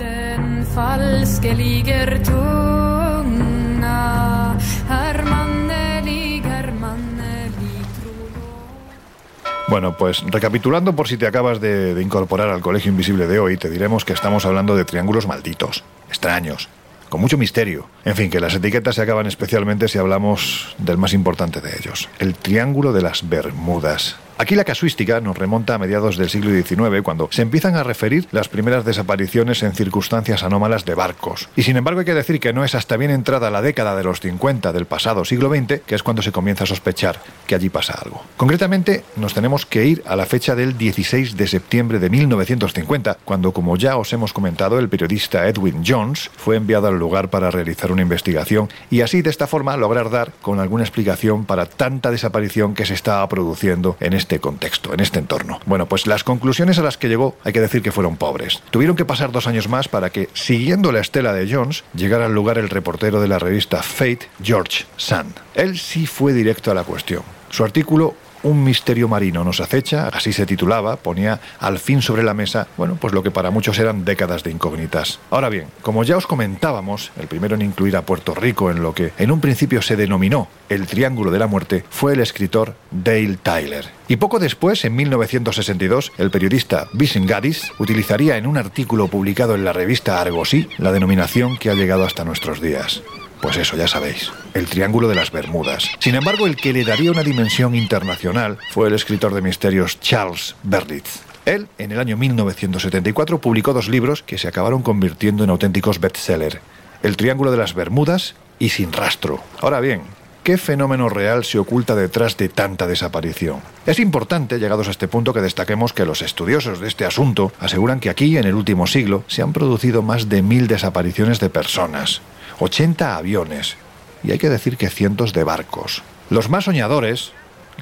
[9.67, 13.69] Bueno, pues recapitulando por si te acabas de, incorporar al Colegio Invisible de hoy, te
[13.69, 16.69] diremos que estamos hablando de triángulos malditos, extraños,
[17.09, 17.85] con mucho misterio.
[18.05, 22.07] En fin, que las etiquetas se acaban especialmente si hablamos del más importante de ellos,
[22.19, 24.15] el Triángulo de las Bermudas.
[24.39, 28.27] Aquí la casuística nos remonta a mediados del siglo XIX, cuando se empiezan a referir
[28.31, 31.49] las primeras desapariciones en circunstancias anómalas de barcos.
[31.55, 34.03] Y sin embargo hay que decir que no es hasta bien entrada la década de
[34.03, 37.69] los 50 del pasado siglo XX que es cuando se comienza a sospechar que allí
[37.69, 38.23] pasa algo.
[38.37, 43.53] Concretamente, nos tenemos que ir a la fecha del 16 de septiembre de 1950, cuando,
[43.53, 47.91] como ya os hemos comentado, el periodista Edwin Jones fue enviado al lugar para realizar
[47.91, 52.75] una investigación y así de esta forma lograr dar con alguna explicación para tanta desaparición
[52.75, 55.59] que se estaba produciendo en este contexto, en este entorno.
[55.65, 58.61] Bueno, pues las conclusiones a las que llegó hay que decir que fueron pobres.
[58.69, 62.35] Tuvieron que pasar dos años más para que, siguiendo la estela de Jones, llegara al
[62.35, 65.33] lugar el reportero de la revista Fate, George Sand.
[65.55, 67.23] Él sí fue directo a la cuestión.
[67.49, 68.15] Su artículo
[68.47, 72.97] un misterio marino nos acecha, así se titulaba, ponía al fin sobre la mesa, bueno,
[72.99, 75.19] pues lo que para muchos eran décadas de incógnitas.
[75.29, 78.93] Ahora bien, como ya os comentábamos, el primero en incluir a Puerto Rico en lo
[78.93, 83.37] que en un principio se denominó el Triángulo de la Muerte fue el escritor Dale
[83.41, 83.85] Tyler.
[84.07, 89.65] Y poco después, en 1962, el periodista Vincent Gaddis utilizaría en un artículo publicado en
[89.65, 93.01] la revista Argosy la denominación que ha llegado hasta nuestros días.
[93.41, 95.89] Pues eso, ya sabéis, el Triángulo de las Bermudas.
[95.99, 100.55] Sin embargo, el que le daría una dimensión internacional fue el escritor de misterios Charles
[100.63, 101.21] Berlitz.
[101.45, 106.57] Él, en el año 1974, publicó dos libros que se acabaron convirtiendo en auténticos bestsellers.
[107.03, 109.41] el Triángulo de las Bermudas y sin rastro.
[109.61, 110.01] Ahora bien,
[110.47, 113.59] ¿Qué fenómeno real se oculta detrás de tanta desaparición?
[113.85, 117.99] Es importante, llegados a este punto, que destaquemos que los estudiosos de este asunto aseguran
[117.99, 122.21] que aquí, en el último siglo, se han producido más de mil desapariciones de personas,
[122.59, 123.77] 80 aviones,
[124.23, 126.03] y hay que decir que cientos de barcos.
[126.29, 127.31] Los más soñadores,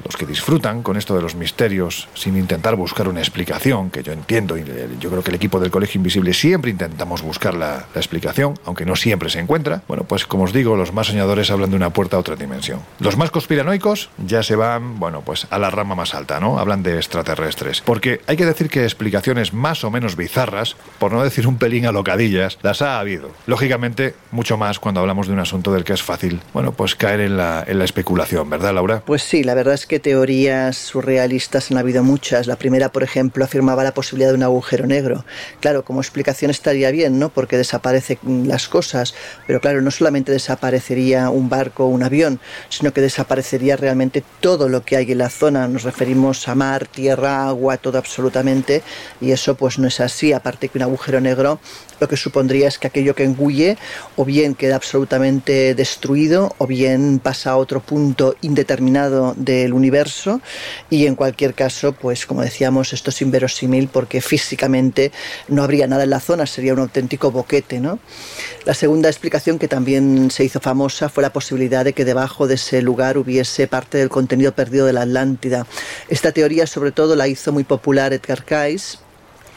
[0.04, 4.12] los que disfrutan con esto de los misterios sin intentar buscar una explicación, que yo
[4.12, 4.64] entiendo y
[5.00, 8.84] yo creo que el equipo del Colegio Invisible siempre intentamos buscar la, la, explicación, aunque
[8.84, 11.90] no siempre se encuentra, bueno, pues como os digo, los más soñadores hablan de una
[11.90, 12.80] puerta a otra dimensión.
[13.00, 16.58] Los más conspiranoicos ya se van, bueno, pues a la rama más alta, ¿no?
[16.58, 17.80] Hablan de extraterrestres.
[17.80, 21.86] Porque hay que decir que explicaciones más o menos bizarras, por no decir un pelín
[21.86, 23.30] alocadillas, las ha habido.
[23.46, 27.20] Lógicamente, mucho más cuando hablamos de un asunto del que es fácil, bueno, pues caer
[27.20, 29.02] en la, en la especulación, ¿verdad, Laura?
[29.04, 32.46] Pues sí, la verdad es que teorías surrealistas han habido muchas.
[32.46, 35.24] La primera, por ejemplo, afirmaba la posibilidad de un agujero negro.
[35.60, 37.28] Claro, como explicación estaría bien, ¿no?
[37.28, 39.14] Porque desaparecen las cosas,
[39.46, 44.68] pero claro, no solamente desaparecería un barco o un avión, sino que desaparecería realmente todo
[44.68, 45.68] lo que hay en la zona.
[45.68, 48.82] Nos referimos a mar, tierra, agua, todo absolutamente,
[49.20, 50.32] y eso pues no es así.
[50.32, 51.60] Aparte que un agujero negro
[51.98, 53.78] lo que supondría es que aquello que engulle
[54.16, 60.40] o bien queda absolutamente destruido o bien pasa a otro punto indeterminado del universo
[60.90, 65.12] y en cualquier caso, pues como decíamos, esto es inverosímil porque físicamente
[65.48, 67.98] no habría nada en la zona, sería un auténtico boquete, ¿no?
[68.64, 72.54] La segunda explicación que también se hizo famosa fue la posibilidad de que debajo de
[72.54, 75.66] ese lugar hubiese parte del contenido perdido de la Atlántida.
[76.08, 78.98] Esta teoría sobre todo la hizo muy popular Edgar Cayce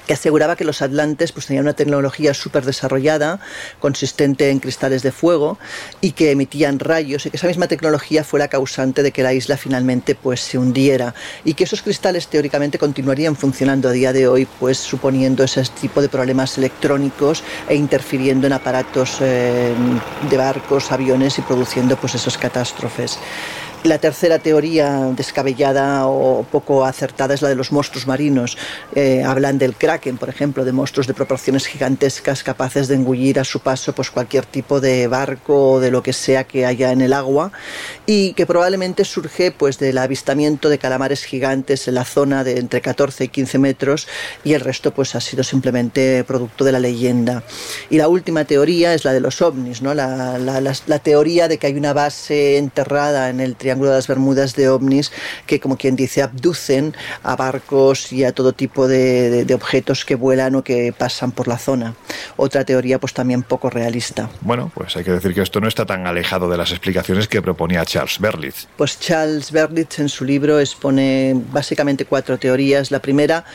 [0.10, 3.40] que aseguraba que los atlantes pues, tenían una tecnología súper desarrollada,
[3.80, 5.60] consistente en cristales de fuego,
[6.02, 9.34] y que emitían rayos, y que esa misma tecnología fue la causante de que la
[9.36, 11.14] isla finalmente pues, se hundiera,
[11.46, 16.02] y que esos cristales teóricamente continuarían funcionando a día de hoy, pues suponiendo ese tipo
[16.02, 19.76] de problemas electrónicos e interfiriendo en aparatos eh,
[20.28, 23.20] de barcos, aviones y produciendo pues, esos catástrofes.
[23.84, 28.58] La tercera teoría descabellada o poco acertada es la de los monstruos marinos.
[28.94, 33.46] Eh, hablan del kraken, por ejemplo, de monstruos de proporciones gigantescas capaces de engullir a
[33.46, 37.00] su paso pues, cualquier tipo de barco o de lo que sea que haya en
[37.00, 37.54] el agua
[38.06, 42.82] y que probablemente surge pues, del avistamiento de calamares gigantes en la zona de entre
[42.82, 44.08] 14 y 15 metros
[44.44, 47.44] y el resto pues, ha sido simplemente producto de la leyenda.
[47.90, 49.94] Y la última teoría es la de los ovnis, ¿no?
[49.94, 54.56] la, la, teoría de que hay una base enterrada en el Triángulo de las Bermudas
[54.56, 55.12] de ovnis
[55.46, 60.06] que, como quien dice, abducen a barcos y a todo tipo de, de, de, objetos
[60.06, 61.94] que vuelan o que pasan por la zona.
[62.36, 64.32] Otra teoría, pues también poco realista.
[64.42, 67.44] Bueno, pues hay que decir que esto no está tan alejado de las explicaciones que
[67.44, 68.66] proponía Charles Berlitz.
[68.76, 72.90] Pues Charles Berlitz en su libro expone básicamente cuatro teorías.
[72.90, 73.46] La primera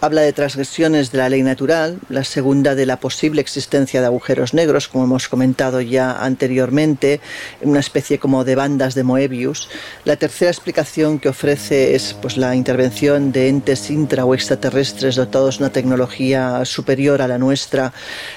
[0.00, 4.54] habla de transgresiones de la ley natural, la segunda de la posible existencia de agujeros
[4.54, 7.20] negros, como hemos comentado ya anteriormente,
[7.60, 9.68] una especie como de bandas de Moebius.
[10.04, 15.58] La tercera explicación que ofrece es pues, la intervención de entes intra o extraterrestres dotados
[15.58, 17.92] de una tecnología superior a la nuestra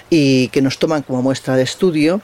[0.10, 2.22] y que nos toman como muestra de estudio.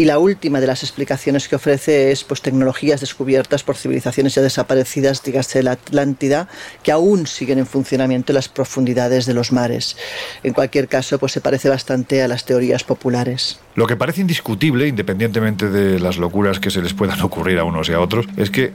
[0.00, 4.40] Y la última de las explicaciones que ofrece es pues, tecnologías descubiertas por civilizaciones ya
[4.40, 6.48] desaparecidas, dígase la Atlántida,
[6.82, 9.98] que aún siguen en funcionamiento en las profundidades de los mares.
[10.42, 13.60] En cualquier caso, pues se parece bastante a las teorías populares.
[13.74, 17.90] Lo que parece indiscutible, independientemente de las locuras que se les puedan ocurrir a unos
[17.90, 18.72] y a otros, es que,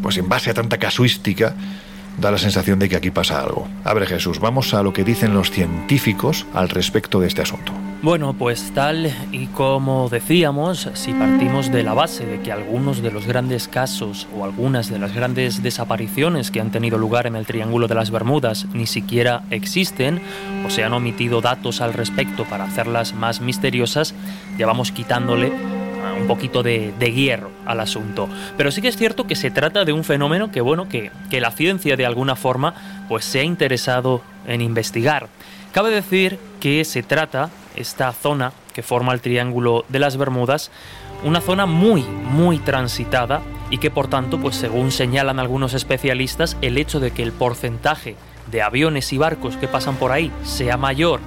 [0.00, 1.56] pues en base a tanta casuística,
[2.18, 3.68] da la sensación de que aquí pasa algo.
[3.84, 7.72] A ver Jesús, vamos a lo que dicen los científicos al respecto de este asunto.
[8.02, 13.10] Bueno, pues tal y como decíamos, si partimos de la base de que algunos de
[13.10, 17.46] los grandes casos o algunas de las grandes desapariciones que han tenido lugar en el
[17.46, 20.20] Triángulo de las Bermudas ni siquiera existen
[20.64, 24.14] o se han omitido datos al respecto para hacerlas más misteriosas,
[24.58, 25.52] ya vamos quitándole
[26.14, 28.28] un poquito de, de, hierro al asunto.
[28.56, 31.40] Pero sí que es cierto que se trata de un fenómeno que, bueno, que, que
[31.40, 32.74] la ciencia de alguna forma
[33.08, 35.28] pues se ha interesado en investigar.
[35.72, 40.70] Cabe decir que se trata, esta zona que forma el Triángulo de las Bermudas,
[41.24, 46.78] una zona muy, muy transitada y que por tanto, pues según señalan algunos especialistas, el
[46.78, 48.16] hecho de que el porcentaje
[48.50, 51.20] de aviones y barcos que pasan por ahí sea mayor,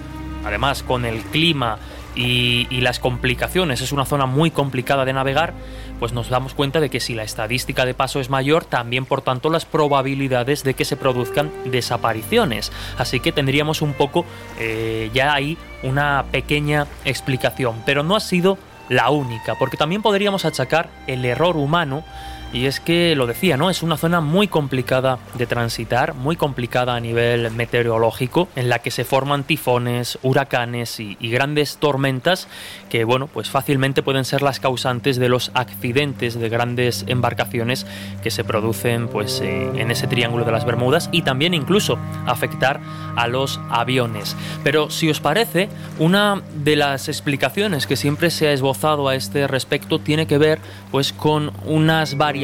[0.46, 1.78] además con el clima
[2.20, 5.54] y, y, las complicaciones, es una zona muy complicada de navegar,
[6.00, 9.22] pues nos damos cuenta de que si la estadística de paso es mayor, también por
[9.22, 12.72] tanto las probabilidades de que se produzcan desapariciones.
[12.98, 14.26] Así que tendríamos un poco
[14.60, 18.58] eh, ya ahí una pequeña explicación, pero no ha sido
[18.90, 22.04] la única, porque también podríamos achacar el error humano
[22.52, 23.70] y es que lo decía, ¿no?
[23.70, 28.90] Es una zona muy complicada de transitar, muy complicada a nivel meteorológico, en la que
[28.90, 32.48] se forman tifones, huracanes y, grandes tormentas
[32.90, 37.86] que, bueno, pues fácilmente pueden ser las causantes de los accidentes de grandes embarcaciones
[38.24, 42.80] que se producen, pues, eh, en ese triángulo de las Bermudas y también incluso afectar
[43.16, 44.36] a los aviones.
[44.64, 45.70] Pero si os parece,
[46.00, 50.60] una de las explicaciones que siempre se ha esbozado a este respecto tiene que ver,
[50.90, 52.39] pues, con unas variaciones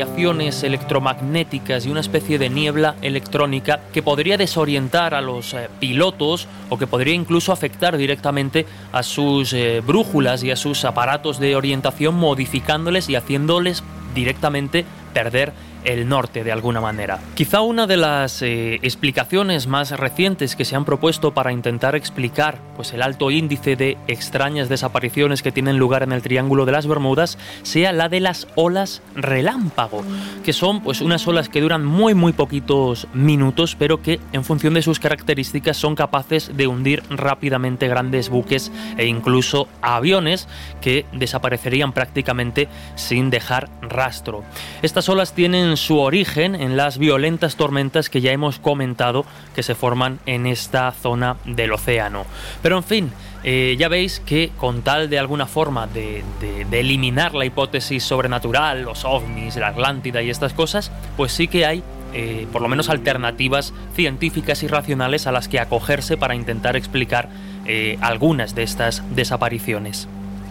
[0.63, 6.77] electromagnéticas y una especie de niebla electrónica que podría desorientar a los eh, pilotos o
[6.77, 12.15] que podría incluso afectar directamente a sus eh, brújulas y a sus aparatos de orientación
[12.15, 13.83] modificándoles y haciéndoles
[14.13, 15.53] directamente perder
[15.85, 17.19] el norte de alguna manera.
[17.35, 22.59] Quizá una de las eh, explicaciones más recientes que se han propuesto para intentar explicar
[22.75, 26.87] pues, el alto índice de extrañas desapariciones que tienen lugar en el Triángulo de las
[26.87, 30.03] Bermudas sea la de las olas relámpago,
[30.43, 34.73] que son pues, unas olas que duran muy muy poquitos minutos, pero que en función
[34.73, 40.47] de sus características son capaces de hundir rápidamente grandes buques e incluso aviones
[40.81, 44.43] que desaparecerían prácticamente sin dejar rastro.
[44.81, 49.75] Estas olas tienen su origen en las violentas tormentas que ya hemos comentado que se
[49.75, 52.25] forman en esta zona del océano.
[52.61, 53.11] Pero en fin,
[53.43, 56.23] eh, ya veis que con tal de alguna forma de,
[56.71, 61.83] eliminar la hipótesis sobrenatural, los ovnis, la Atlántida y estas cosas, pues sí que hay
[62.13, 67.29] eh, por lo menos alternativas científicas y racionales a las que acogerse para intentar explicar
[67.65, 70.07] eh, algunas de estas desapariciones.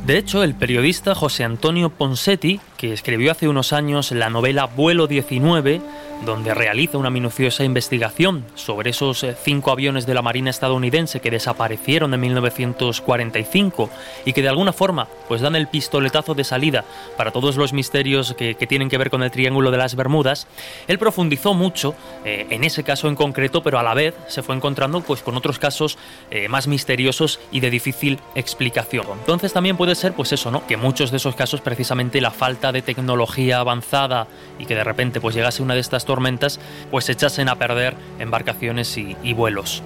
[0.06, 5.06] De hecho, el periodista José Antonio Ponsetti, que escribió hace unos años la novela Vuelo
[5.06, 5.80] 19,
[6.24, 11.30] donde realiza una minuciosa investigación sobre esos eh, cinco aviones de la Marina estadounidense que
[11.30, 13.90] desaparecieron en 1945
[14.24, 16.84] y que de alguna forma pues dan el pistoletazo de salida
[17.16, 20.46] para todos los misterios que, tienen que ver con el Triángulo de las Bermudas,
[20.88, 21.94] él profundizó mucho
[22.24, 25.36] eh, en ese caso en concreto, pero a la vez se fue encontrando pues con
[25.36, 25.98] otros casos
[26.30, 29.06] eh, más misteriosos y de difícil explicación.
[29.18, 30.66] Entonces también puede ser pues eso, ¿no?
[30.66, 34.26] Que muchos de esos casos precisamente la falta de tecnología avanzada
[34.58, 38.96] y que de repente pues llegase una de estas tormentas pues echasen a perder embarcaciones
[38.96, 39.82] y, y vuelos.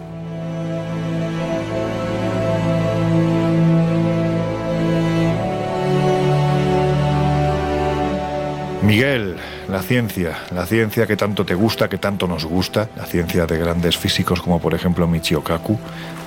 [8.82, 9.36] Miguel,
[9.68, 13.58] la ciencia, la ciencia que tanto te gusta, que tanto nos gusta, la ciencia de
[13.58, 15.78] grandes físicos como por ejemplo Michio Kaku.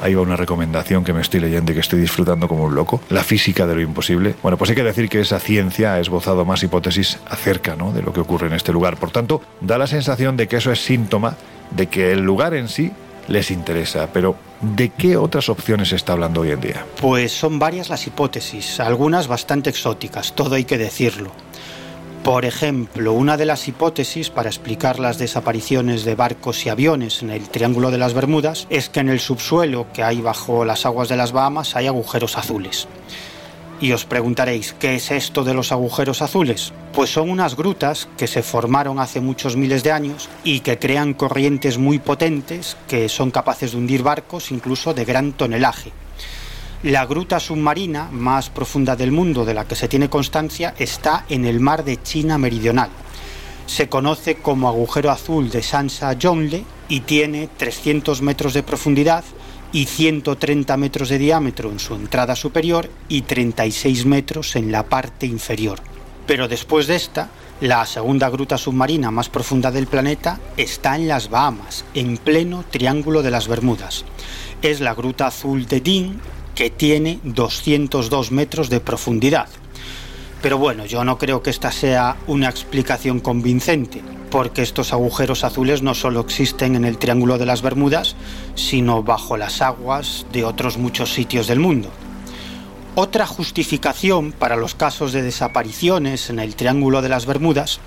[0.02, 3.02] Ahí va una recomendación que me estoy leyendo y que estoy disfrutando como un loco.
[3.10, 4.36] La física de lo imposible.
[4.42, 7.92] Bueno, pues hay que decir que esa ciencia ha esbozado más hipótesis acerca ¿no?
[7.92, 8.98] de lo que ocurre en este lugar.
[8.98, 11.36] Por tanto, da la sensación de que eso es síntoma
[11.72, 12.92] de que el lugar en sí
[13.28, 14.10] les interesa.
[14.12, 16.86] Pero, ¿de qué otras opciones se está hablando hoy en día?
[17.00, 21.32] Pues son varias las hipótesis, algunas bastante exóticas, todo hay que decirlo.
[22.24, 27.32] Por ejemplo, una de las hipótesis para explicar las desapariciones de barcos y aviones en
[27.32, 31.09] el Triángulo de las Bermudas es que en el subsuelo que hay bajo las aguas
[31.09, 32.88] de las Bahamas hay agujeros azules.
[33.80, 36.74] Y os preguntaréis, ¿qué es esto de los agujeros azules?
[36.93, 41.15] Pues son unas grutas que se formaron hace muchos miles de años y que crean
[41.15, 45.91] corrientes muy potentes que son capaces de hundir barcos incluso de gran tonelaje.
[46.84, 51.45] La gruta submarina más profunda del mundo de la que se tiene constancia está en
[51.45, 52.89] el mar de China Meridional.
[53.67, 59.23] Se conoce como agujero azul de Sansa Yongle y tiene 300 metros de profundidad
[59.71, 65.27] y 130 metros de diámetro en su entrada superior y 36 metros en la parte
[65.27, 65.79] inferior.
[66.25, 67.29] Pero después de esta,
[67.61, 73.21] la segunda gruta submarina más profunda del planeta está en las Bahamas, en pleno Triángulo
[73.21, 74.03] de las Bermudas.
[74.63, 76.19] Es la gruta azul de Dean,
[76.56, 79.47] que tiene 202 metros de profundidad.
[80.41, 85.84] Pero bueno, yo no creo que esta sea una explicación convincente, porque estos agujeros azules
[85.84, 88.16] no solo existen en el Triángulo de las Bermudas,
[88.56, 91.91] sino bajo las aguas de otros muchos sitios del mundo.
[92.94, 97.80] Otra justificación para los casos de desapariciones en el Triángulo de las Bermudas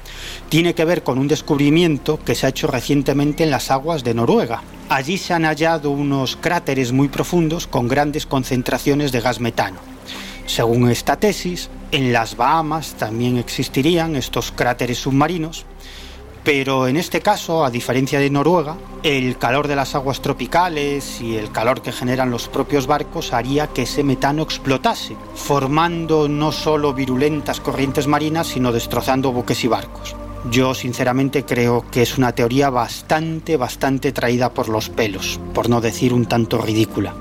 [0.49, 4.15] tiene que ver con un descubrimiento que se ha hecho recientemente en las aguas de
[4.15, 4.63] Noruega.
[4.89, 9.77] Allí se han hallado unos cráteres muy profundos con grandes concentraciones de gas metano.
[10.47, 15.67] Según esta tesis, en las Bahamas también existirían estos cráteres submarinos,
[16.45, 21.37] pero en este caso, a diferencia de Noruega, el calor de las aguas tropicales y
[21.37, 26.93] el calor que generan los propios barcos haría que ese metano explotase, formando no solo
[26.93, 30.15] virulentas corrientes marinas, sino destrozando buques y barcos.
[30.51, 35.81] Yo sinceramente creo que es una teoría bastante, bastante traída por los pelos, por no
[35.81, 37.15] decir un tanto ridícula.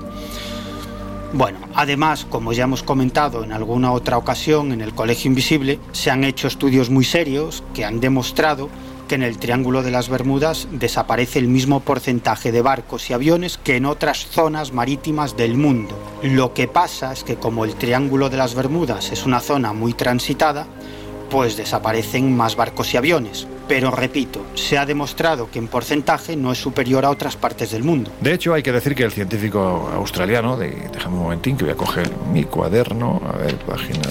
[1.32, 6.10] Bueno, además, como ya hemos comentado en alguna otra ocasión en el Colegio Invisible, se
[6.10, 8.68] han hecho estudios muy serios que han demostrado
[9.08, 13.58] que en el Triángulo de las Bermudas desaparece el mismo porcentaje de barcos y aviones
[13.58, 15.98] que en otras zonas marítimas del mundo.
[16.22, 19.92] Lo que pasa es que como el Triángulo de las Bermudas es una zona muy
[19.94, 20.66] transitada,
[21.30, 23.46] pues desaparecen más barcos y aviones.
[23.66, 27.82] Pero repito, se ha demostrado que en porcentaje no es superior a otras partes del
[27.82, 28.10] mundo.
[28.20, 31.72] De hecho, hay que decir que el científico australiano, de, déjame un momentín que voy
[31.72, 34.02] a coger mi cuaderno, a ver, página,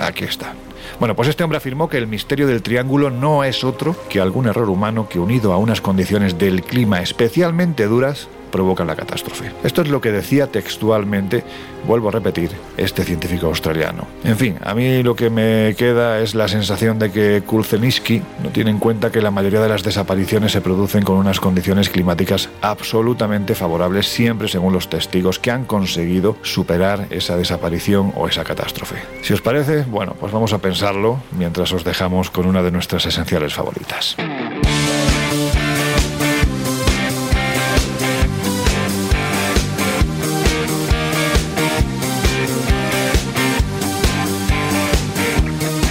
[0.00, 0.54] aquí está.
[0.98, 4.46] Bueno, pues este hombre afirmó que el misterio del triángulo no es otro que algún
[4.46, 9.50] error humano que unido a unas condiciones del clima especialmente duras provocan la catástrofe.
[9.64, 11.42] Esto es lo que decía textualmente,
[11.88, 14.06] vuelvo a repetir, este científico australiano.
[14.22, 18.50] En fin, a mí lo que me queda es la sensación de que Kulzeniski no
[18.50, 22.48] tiene en cuenta que la mayoría de las desapariciones se producen con unas condiciones climáticas
[22.62, 29.02] absolutamente favorables, siempre según los testigos que han conseguido superar esa desaparición o esa catástrofe.
[29.22, 33.06] Si os parece, bueno, pues vamos a pensarlo mientras os dejamos con una de nuestras
[33.06, 34.16] esenciales favoritas.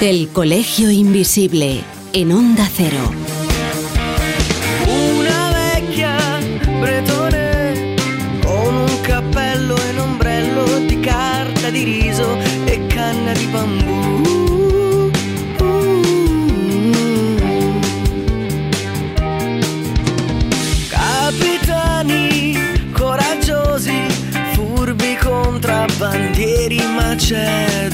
[0.02, 1.82] El Colegio Invisible
[2.12, 3.43] en Onda Cero.
[27.14, 27.93] much as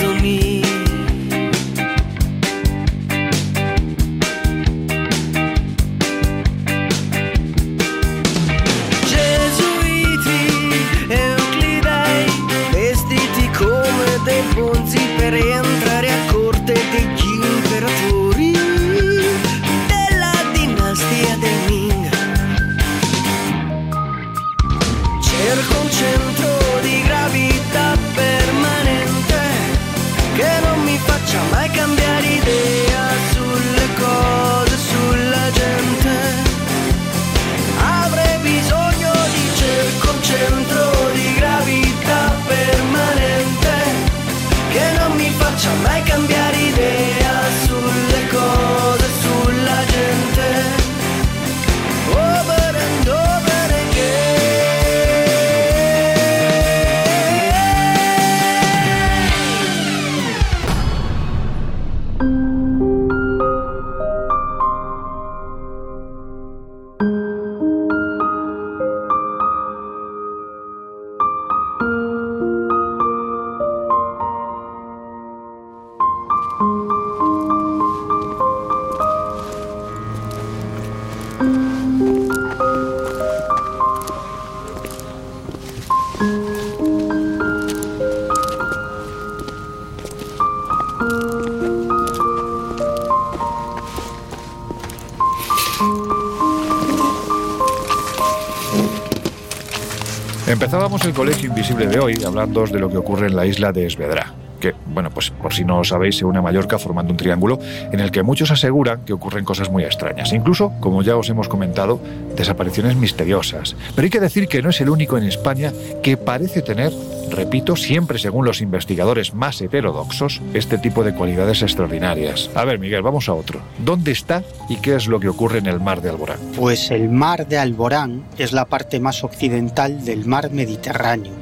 [101.00, 103.86] Empezábamos el colegio invisible de hoy hablando de lo que ocurre en la isla de
[103.86, 107.18] Esvedra, que, bueno, pues por si no lo sabéis, se une a Mallorca formando un
[107.18, 111.30] triángulo en el que muchos aseguran que ocurren cosas muy extrañas, incluso, como ya os
[111.30, 112.02] hemos comentado,
[112.36, 113.78] desapariciones misteriosas.
[113.96, 115.72] Pero hay que decir que no es el único en España
[116.04, 116.92] que parece tener,
[117.30, 122.50] repito, siempre según los investigadores más heterodoxos, este tipo de cualidades extraordinarias.
[122.56, 123.62] A ver, Miguel, vamos a otro.
[123.78, 126.40] ¿Dónde está y qué es lo que ocurre en el mar de Alborán?
[126.56, 131.34] Pues el mar de Alborán es la parte más occidental del mar Mediterráneo.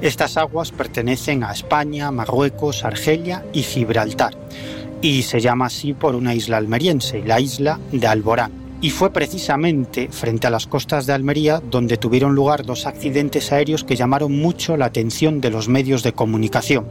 [0.00, 4.34] Estas aguas pertenecen a España, Marruecos, Argelia y Gibraltar.
[5.00, 8.61] Y se llama así por una isla almeriense, la isla de Alborán.
[8.82, 13.84] Y fue precisamente frente a las costas de Almería donde tuvieron lugar dos accidentes aéreos
[13.84, 16.88] que llamaron mucho la atención de los medios de comunicación.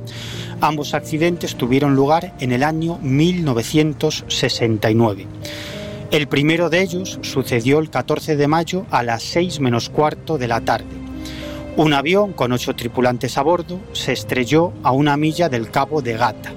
[0.62, 5.28] Ambos accidentes tuvieron lugar en el año 1969.
[6.12, 10.48] El primero de ellos sucedió el 14 de mayo a las 6 menos cuarto de
[10.48, 10.86] la tarde.
[11.76, 16.14] Un avión con ocho tripulantes a bordo se estrelló a una milla del cabo de
[16.14, 16.54] Gata.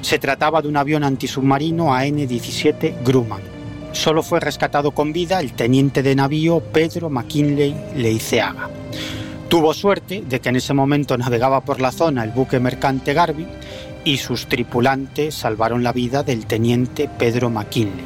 [0.00, 3.59] Se trataba de un avión antisubmarino AN-17 Grumman.
[3.92, 8.70] Solo fue rescatado con vida el teniente de navío Pedro McKinley Leiceaga.
[9.48, 13.46] Tuvo suerte de que en ese momento navegaba por la zona el buque mercante Garvey
[14.04, 18.04] y sus tripulantes salvaron la vida del teniente Pedro McKinley.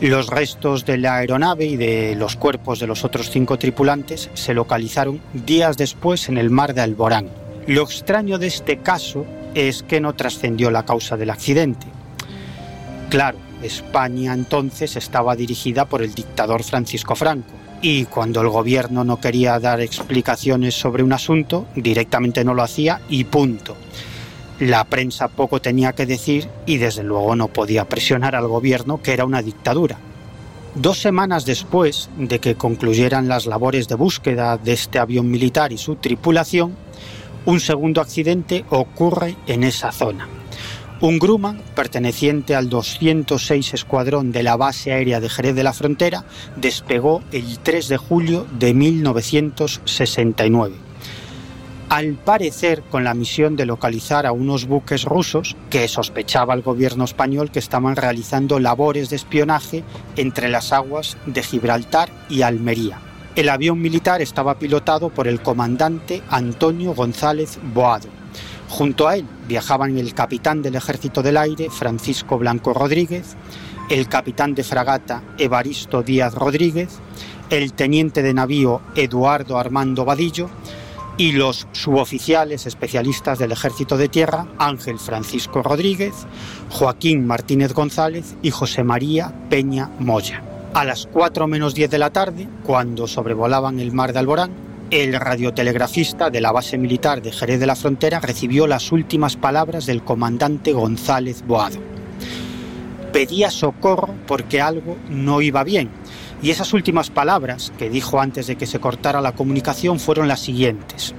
[0.00, 4.52] Los restos de la aeronave y de los cuerpos de los otros cinco tripulantes se
[4.52, 7.30] localizaron días después en el mar de Alborán.
[7.66, 11.86] Lo extraño de este caso es que no trascendió la causa del accidente.
[13.08, 17.52] Claro, España entonces estaba dirigida por el dictador Francisco Franco
[17.82, 23.00] y cuando el gobierno no quería dar explicaciones sobre un asunto, directamente no lo hacía
[23.08, 23.76] y punto.
[24.58, 29.12] La prensa poco tenía que decir y desde luego no podía presionar al gobierno que
[29.12, 29.98] era una dictadura.
[30.74, 35.78] Dos semanas después de que concluyeran las labores de búsqueda de este avión militar y
[35.78, 36.74] su tripulación,
[37.44, 40.35] un segundo accidente ocurre en esa zona.
[40.98, 46.24] Un Grumman, perteneciente al 206 Escuadrón de la Base Aérea de Jerez de la Frontera,
[46.56, 50.86] despegó el 3 de julio de 1969
[51.88, 57.04] al parecer con la misión de localizar a unos buques rusos que sospechaba el gobierno
[57.04, 59.84] español que estaban realizando labores de espionaje
[60.16, 62.98] entre las aguas de Gibraltar y Almería.
[63.36, 68.15] El avión militar estaba pilotado por el comandante Antonio González Boado.
[68.68, 73.36] Junto a él viajaban el capitán del Ejército del Aire, Francisco Blanco Rodríguez,
[73.90, 76.98] el capitán de fragata Evaristo Díaz Rodríguez,
[77.50, 80.50] el teniente de navío Eduardo Armando Vadillo,
[81.18, 86.14] y los suboficiales especialistas del Ejército de Tierra, Ángel Francisco Rodríguez,
[86.70, 90.42] Joaquín Martínez González y José María Peña Moya.
[90.74, 95.14] A las 4 menos 10 de la tarde, cuando sobrevolaban el mar de Alborán, el
[95.14, 100.04] radiotelegrafista de la base militar de Jerez de la Frontera recibió las últimas palabras del
[100.04, 101.78] comandante González Boado.
[103.12, 105.90] Pedía socorro porque algo no iba bien
[106.42, 110.40] y esas últimas palabras que dijo antes de que se cortara la comunicación fueron las
[110.40, 111.14] siguientes.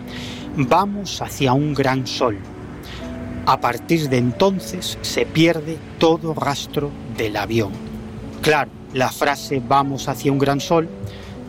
[0.55, 2.37] Vamos hacia un gran sol.
[3.45, 7.71] A partir de entonces se pierde todo rastro del avión.
[8.41, 10.87] Claro, la frase vamos hacia un gran sol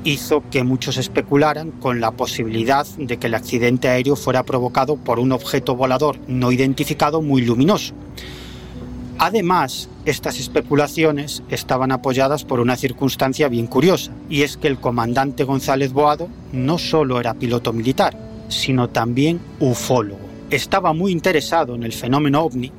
[0.08, 5.18] hizo que muchos especularan con la posibilidad de que el accidente aéreo fuera provocado por
[5.18, 7.94] un objeto volador no identificado muy luminoso.
[9.18, 15.44] Además, estas especulaciones estaban apoyadas por una circunstancia bien curiosa, y es que el comandante
[15.44, 18.16] González Boado no solo era piloto militar,
[18.48, 20.27] sino también ufólogo.
[20.50, 22.72] Estaba muy interesado en el fenómeno ovni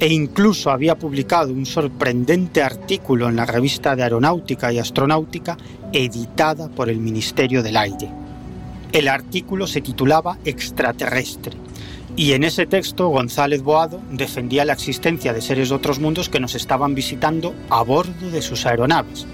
[0.00, 5.56] e incluso había publicado un sorprendente artículo en la revista de Aeronáutica y Astronáutica
[5.92, 8.08] editada por el Ministerio del Aire.
[8.90, 11.52] El artículo se titulaba Extraterrestre
[12.16, 16.40] y en ese texto González Boado defendía la existencia de seres de otros mundos que
[16.40, 19.26] nos estaban visitando a bordo de sus aeronaves.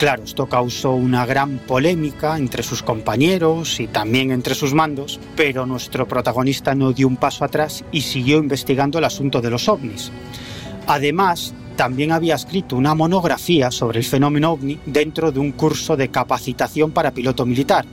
[0.00, 5.66] Claro, esto causó una gran polémica entre sus compañeros y también entre sus mandos, pero
[5.66, 10.10] nuestro protagonista no dio un paso atrás y siguió investigando el asunto de los ovnis.
[10.86, 16.08] Además, también había escrito una monografía sobre el fenómeno ovni dentro de un curso de
[16.08, 17.84] capacitación para piloto militar.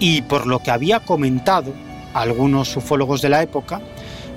[0.00, 1.72] Y por lo que había comentado,
[2.14, 3.80] algunos ufólogos de la época,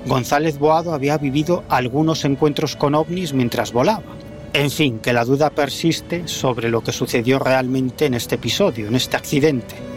[0.06, 4.04] González Boado había vivido algunos encuentros con ovnis mientras volaba.
[4.52, 8.96] En fin, que la duda persiste sobre lo que sucedió realmente en este episodio, en
[8.96, 9.89] este accidente.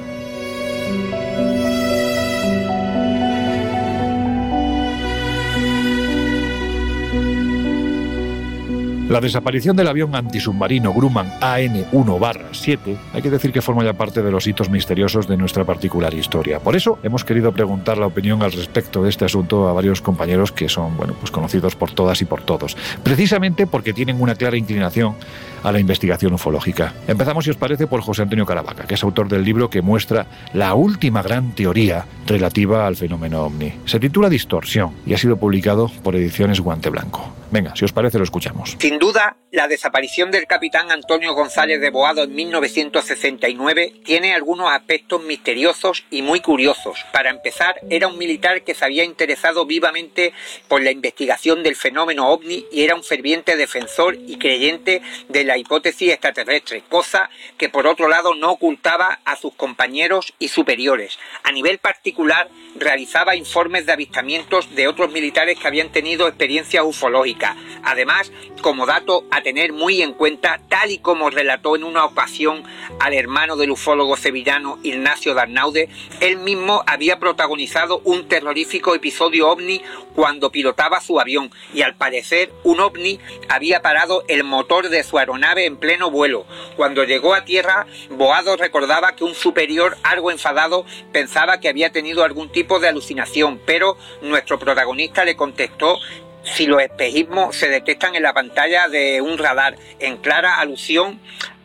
[9.13, 14.31] La desaparición del avión antisubmarino Grumman AN-1-7 hay que decir que forma ya parte de
[14.31, 16.59] los hitos misteriosos de nuestra particular historia.
[16.59, 20.51] Por eso hemos querido preguntar la opinión al respecto de este asunto a varios compañeros
[20.51, 24.57] que son bueno, pues conocidos por todas y por todos, precisamente porque tienen una clara
[24.57, 25.13] inclinación
[25.61, 26.95] a la investigación ufológica.
[27.07, 30.25] Empezamos, si os parece, por José Antonio Caravaca, que es autor del libro que muestra
[30.53, 33.73] la última gran teoría relativa al fenómeno ovni.
[33.85, 37.31] Se titula Distorsión y ha sido publicado por Ediciones Guante Blanco.
[37.51, 38.75] Venga, si os parece, lo escuchamos.
[39.03, 46.05] Duda, la desaparición del capitán Antonio González de Boado en 1969 tiene algunos aspectos misteriosos
[46.09, 47.05] y muy curiosos.
[47.11, 50.33] Para empezar, era un militar que se había interesado vivamente
[50.69, 55.57] por la investigación del fenómeno ovni y era un ferviente defensor y creyente de la
[55.57, 61.19] hipótesis extraterrestre, cosa que por otro lado no ocultaba a sus compañeros y superiores.
[61.43, 67.55] A nivel particular, realizaba informes de avistamientos de otros militares que habían tenido experiencias ufológicas
[67.83, 68.31] Además,
[68.61, 68.85] como
[69.31, 72.63] a tener muy en cuenta, tal y como relató en una ocasión
[72.99, 75.89] al hermano del ufólogo sevillano Ignacio Darnaude,
[76.19, 79.81] él mismo había protagonizado un terrorífico episodio ovni
[80.13, 83.19] cuando pilotaba su avión y al parecer un ovni
[83.49, 86.45] había parado el motor de su aeronave en pleno vuelo.
[86.75, 92.23] Cuando llegó a tierra, Boado recordaba que un superior algo enfadado pensaba que había tenido
[92.23, 95.97] algún tipo de alucinación, pero nuestro protagonista le contestó
[96.43, 101.19] si los espejismos se detectan en la pantalla de un radar, en clara alusión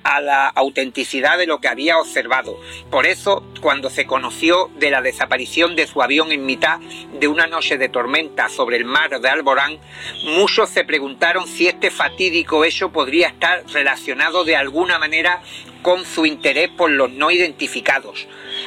[0.08, 2.58] a la autenticidad de lo que había observado.
[2.90, 6.78] Por eso, cuando se conoció de la desaparición de su avión en mitad
[7.20, 9.78] de una noche de tormenta sobre el mar de Alborán,
[10.24, 15.42] muchos se preguntaron si este fatídico hecho podría estar relacionado de alguna manera
[15.82, 18.26] con su interés por los no identificados.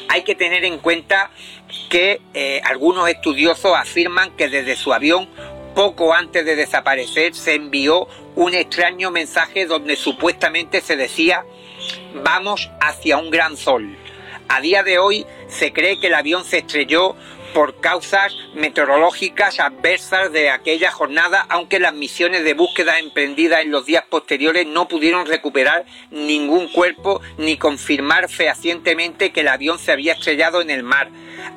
[0.10, 1.32] Hay que tener en cuenta
[1.90, 5.28] que eh, algunos estudiosos afirman que desde su avión
[5.74, 11.46] poco antes de desaparecer se envió un extraño mensaje donde supuestamente se decía
[12.24, 13.96] vamos hacia un gran sol.
[14.48, 17.16] A día de hoy se cree que el avión se estrelló
[17.54, 23.86] por causas meteorológicas adversas de aquella jornada, aunque las misiones de búsqueda emprendidas en los
[23.86, 30.14] días posteriores no pudieron recuperar ningún cuerpo ni confirmar fehacientemente que el avión se había
[30.14, 31.10] estrellado en el mar,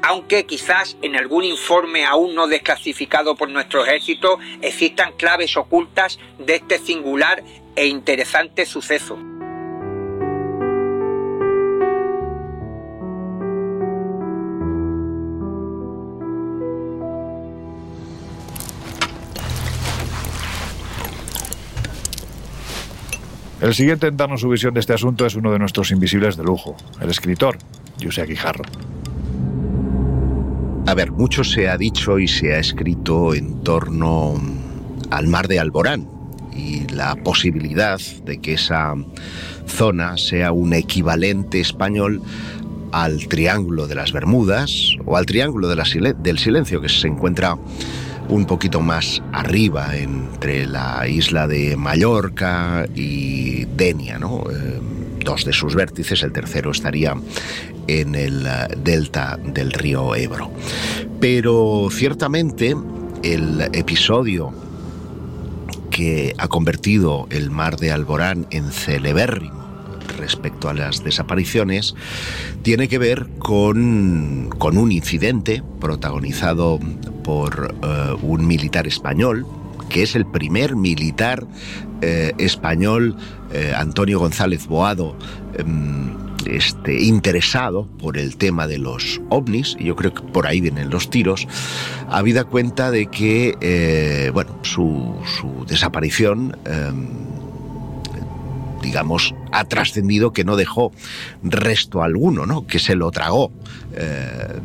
[0.03, 6.57] aunque quizás en algún informe aún no desclasificado por nuestro ejército existan claves ocultas de
[6.57, 7.43] este singular
[7.77, 9.19] e interesante suceso.
[23.65, 26.45] El siguiente en darnos su visión de este asunto es uno de nuestros invisibles de
[26.45, 27.57] lujo, el escritor,
[27.99, 28.63] José Guijarro.
[30.87, 34.35] A ver, mucho se ha dicho y se ha escrito en torno
[35.09, 36.07] al mar de Alborán
[36.55, 38.97] y la posibilidad de que esa
[39.67, 42.21] zona sea un equivalente español
[42.93, 47.57] al Triángulo de las Bermudas o al Triángulo del Silencio que se encuentra
[48.29, 54.45] un poquito más arriba, entre la isla de Mallorca y Denia, ¿no?
[54.51, 54.81] Eh,
[55.25, 57.15] dos de sus vértices, el tercero estaría
[57.87, 60.51] en el eh, delta del río Ebro.
[61.21, 62.75] Pero ciertamente
[63.23, 64.53] el episodio
[65.91, 69.64] que ha convertido el mar de Alborán en celebérrimo
[70.17, 71.95] respecto a las desapariciones
[72.63, 76.81] tiene que ver con, con un incidente protagonizado
[77.23, 79.47] por eh, un militar español,
[79.89, 81.47] que es el primer militar
[82.01, 83.17] eh, español,
[83.53, 85.17] eh, Antonio González Boado,
[85.57, 86.15] em,
[86.47, 90.91] este, interesado por el tema de los ovnis, y yo creo que por ahí vienen
[90.91, 91.49] los tiros,
[92.11, 97.25] habida cuenta de que bueno, su, su desaparición em,
[98.85, 100.93] digamos, ha trascendido que no dejó
[101.43, 102.67] resto alguno, ¿no?
[102.67, 103.53] Que se lo tragó
[103.95, 104.59] eh,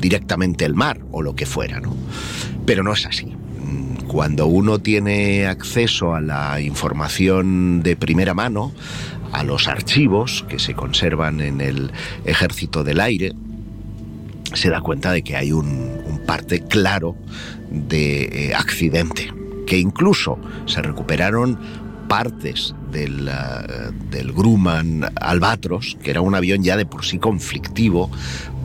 [0.00, 1.94] directamente el mar o lo que fuera, ¿no?
[2.66, 3.34] Pero no es así.
[4.06, 8.72] Cuando uno tiene acceso a la información de primera mano,
[9.32, 11.92] a los archivos que se conservan en el
[12.24, 13.32] Ejército del Aire,
[14.54, 17.16] se da cuenta de que hay un, parte claro
[17.70, 19.32] de eh, accidente,
[19.66, 21.58] que incluso se recuperaron
[22.12, 28.10] partes del, eh, del Grumman Albatros, que era un avión ya de por sí conflictivo,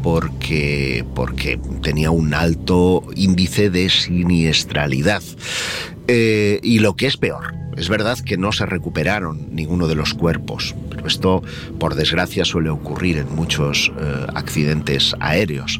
[0.03, 5.23] porque, porque tenía un alto índice de siniestralidad.
[6.09, 10.13] Eh, y lo que es peor, es verdad que no se recuperaron ninguno de los
[10.13, 11.41] cuerpos, pero esto,
[11.79, 15.79] por desgracia, suele ocurrir en muchos eh, accidentes aéreos.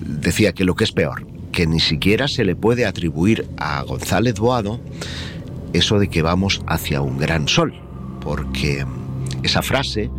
[0.00, 4.34] Decía que lo que es peor, que ni siquiera se le puede atribuir a González
[4.38, 4.78] Boado
[5.74, 7.74] eso de que vamos hacia un gran sol,
[8.20, 8.86] porque
[9.42, 10.10] esa frase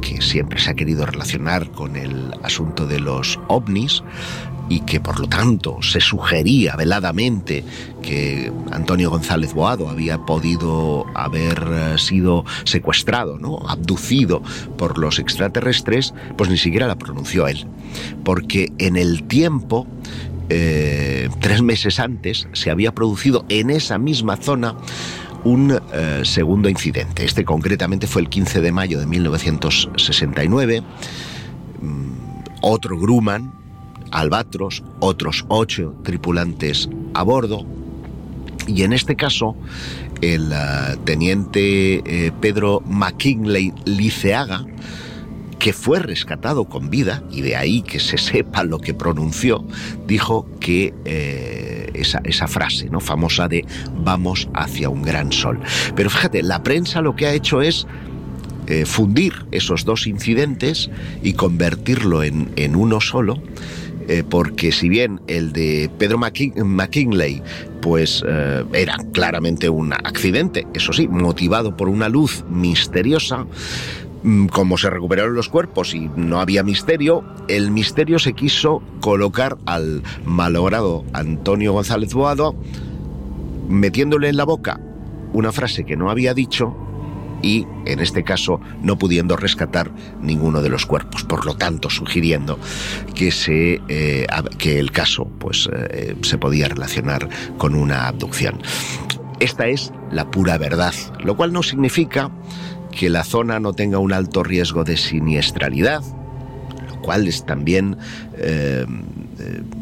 [0.00, 4.02] que siempre se ha querido relacionar con el asunto de los ovnis
[4.68, 7.64] y que por lo tanto se sugería veladamente
[8.02, 13.58] que Antonio González Boado había podido haber eh, sido secuestrado, ¿no?
[13.68, 14.42] abducido
[14.76, 17.66] por los extraterrestres, pues ni siquiera la pronunció él.
[18.24, 19.86] Porque en el tiempo
[20.48, 24.76] eh, tres meses antes se había producido en esa misma zona
[25.44, 27.24] un eh, segundo incidente.
[27.24, 30.82] Este concretamente fue el 15 de mayo de 1969.
[31.80, 32.12] Mm,
[32.62, 33.52] otro Grumman,
[34.12, 37.66] Albatros, otros ocho tripulantes a bordo.
[38.68, 39.56] Y en este caso,
[40.20, 44.64] el eh, teniente Pedro McKinley Liceaga,
[45.58, 49.64] que fue rescatado con vida, y de ahí que se sepa lo que pronunció,
[50.06, 53.00] dijo que eh, esa, esa, frase ¿no?
[53.00, 53.64] famosa de
[53.96, 55.58] vamos hacia un gran sol.
[55.94, 57.86] Pero fíjate, la prensa lo que ha hecho es
[58.66, 60.90] eh, fundir esos dos incidentes
[61.22, 63.42] y convertirlo en, en uno solo.
[64.08, 67.42] Eh, porque si bien el de Pedro McKinley
[67.82, 68.24] pues
[68.72, 73.46] era claramente un accidente, eso sí, motivado por una luz misteriosa,
[74.50, 80.02] como se recuperaron los cuerpos y no había misterio, el misterio se quiso colocar al
[80.24, 82.56] malogrado Antonio González Boado,
[83.68, 84.80] metiéndole en la boca
[85.32, 86.74] una frase que no había dicho
[87.42, 92.58] y, en este caso, no pudiendo rescatar ninguno de los cuerpos, por lo tanto, sugiriendo
[93.14, 94.26] que, se, eh,
[94.58, 98.60] que el caso pues, eh, se podía relacionar con una abducción.
[99.38, 102.30] Esta es la pura verdad, lo cual no significa
[102.96, 106.02] que la zona no tenga un alto riesgo de siniestralidad,
[106.88, 107.96] lo cual es también,
[108.38, 108.86] eh,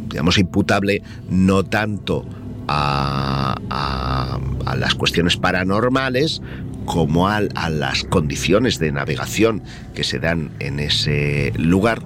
[0.08, 1.00] digamos, imputable
[1.30, 2.26] no tanto
[2.66, 6.42] a, a, las cuestiones paranormales
[6.86, 9.62] como a, a, las condiciones de navegación
[9.94, 12.02] que se dan en ese lugar.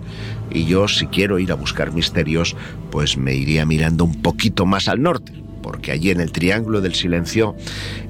[0.50, 2.54] Y yo si quiero ir a buscar misterios,
[2.90, 5.32] pues me iría mirando un poquito más al norte,
[5.62, 7.56] porque allí en el Triángulo del Silencio,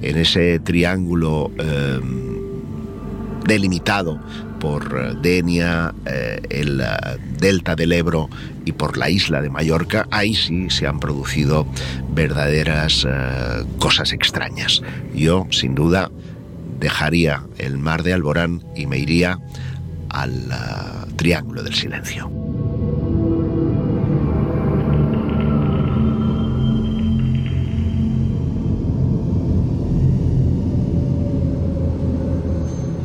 [0.02, 2.00] en ese triángulo eh,
[3.44, 4.20] delimitado
[4.58, 6.86] por Denia, eh, el eh,
[7.38, 8.28] delta del Ebro
[8.64, 11.66] y por la isla de Mallorca, ahí sí se han producido
[12.10, 14.82] verdaderas eh, cosas extrañas.
[15.14, 16.10] Yo, sin duda,
[16.80, 19.38] dejaría el mar de Alborán y me iría
[20.10, 20.48] al
[21.16, 22.47] Triángulo del Silencio.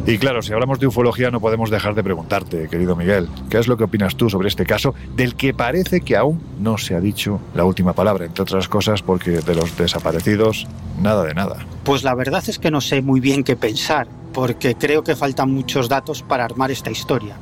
[0.05, 3.69] Y claro, si hablamos de ufología no podemos dejar de preguntarte, querido Miguel, ¿qué es
[3.69, 6.99] lo que opinas tú sobre este caso del que parece que aún no se ha
[6.99, 10.67] dicho la última palabra, entre otras cosas porque de los desaparecidos,
[11.01, 11.65] nada de nada?
[11.85, 15.53] Pues la verdad es que no sé muy bien qué pensar, porque creo que faltan
[15.53, 17.37] muchos datos para armar esta historia.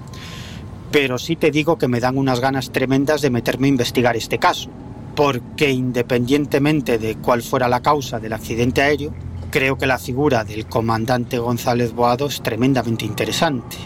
[0.91, 4.38] Pero sí te digo que me dan unas ganas tremendas de meterme a investigar este
[4.38, 4.70] caso,
[5.16, 9.12] porque independientemente de cuál fuera la causa del accidente aéreo,
[9.52, 13.78] creo que la figura del comandante González Boado es tremendamente interesante.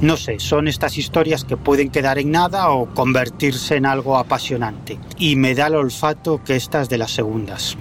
[0.00, 4.98] No sé, son estas historias que pueden quedar en nada o convertirse en algo apasionante.
[5.18, 7.76] Y me da el olfato que estas de las segundas.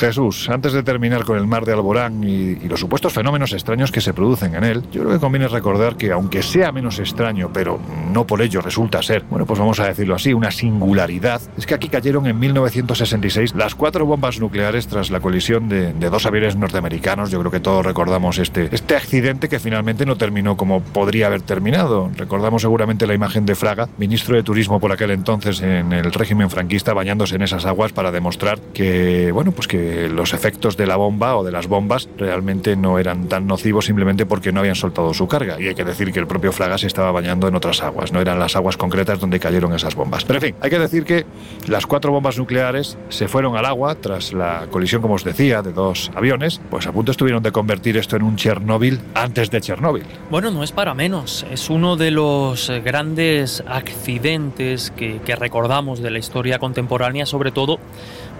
[0.00, 4.00] Jesús, antes de terminar con el mar de Alborán y, los supuestos fenómenos extraños que
[4.00, 7.78] se producen en él, yo creo que conviene recordar que aunque sea menos extraño, pero
[8.12, 11.74] no por ello resulta ser, bueno, pues vamos a decirlo así, una singularidad, es que
[11.74, 16.56] aquí cayeron en 1966 las cuatro bombas nucleares tras la colisión de, de dos aviones
[16.56, 17.30] norteamericanos.
[17.30, 21.42] Yo creo que todos recordamos este, este accidente que finalmente no terminó como podría haber
[21.42, 22.10] terminado.
[22.16, 26.48] Recordamos seguramente la imagen de Fraga, ministro de Turismo por aquel entonces en el régimen
[26.48, 30.96] franquista, bañándose en esas aguas para demostrar que, bueno, pues que los efectos de la
[30.96, 35.12] bomba o de las bombas realmente no eran tan nocivos simplemente porque no habían soltado
[35.14, 35.60] su carga.
[35.60, 38.20] Y hay que decir que el propio Fraga se estaba bañando en otras aguas, no
[38.20, 40.24] eran las aguas concretas donde cayeron esas bombas.
[40.24, 41.26] Pero en fin, hay que decir que
[41.66, 45.72] las cuatro bombas nucleares se fueron al agua tras la colisión, como os decía, de
[45.72, 50.04] dos aviones, pues a punto estuvieron de convertir esto en un Chernóbil antes de Chernóbil.
[50.30, 56.18] Bueno, no es para menos, es uno de los grandes accidentes que recordamos de la
[56.18, 57.78] historia contemporánea, sobre todo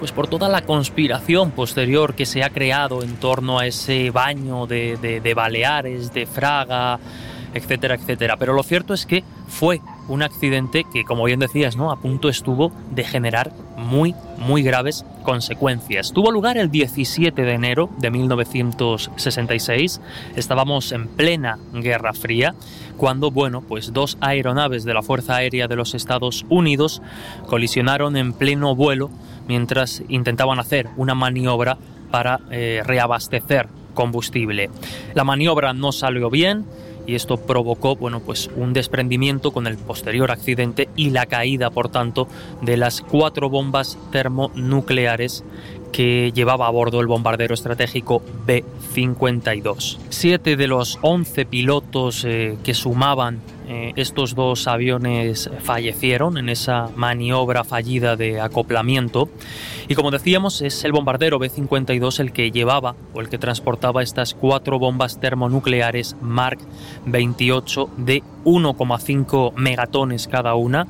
[0.01, 4.66] pues por toda la conspiración posterior que se ha creado en torno a ese baño
[4.66, 6.98] de, de, Baleares, de Fraga,
[7.53, 8.38] etcétera, etcétera.
[8.38, 11.92] Pero lo cierto es que fue un accidente que, como bien decías, ¿no?
[11.92, 16.12] a punto estuvo de generar muy, muy graves consecuencias.
[16.12, 20.01] Tuvo lugar el 17 de enero de 1966.
[20.37, 22.55] Estábamos en plena Guerra Fría
[22.97, 27.03] cuando, bueno, pues dos aeronaves de la Fuerza Aérea de los Estados Unidos
[27.47, 29.11] colisionaron en pleno vuelo
[29.49, 31.78] mientras intentaban hacer una maniobra
[32.11, 34.70] para eh, reabastecer combustible.
[35.14, 36.64] La maniobra no salió bien
[37.07, 41.88] y esto provocó bueno, pues un desprendimiento con el posterior accidente y la caída, por
[41.88, 42.28] tanto,
[42.62, 45.44] de las cuatro bombas termonucleares
[45.92, 49.98] que llevaba a bordo el bombardero estratégico B-52.
[50.09, 53.40] Siete de los once pilotos eh, que sumaban
[53.73, 59.29] eh, estos dos aviones fallecieron en esa maniobra fallida de acoplamiento.
[59.87, 64.35] Y como decíamos, es el bombardero B-52 el que llevaba o el que transportaba estas
[64.35, 66.59] cuatro bombas termonucleares Mark
[67.07, 70.86] 28 de 1,5 megatones cada una.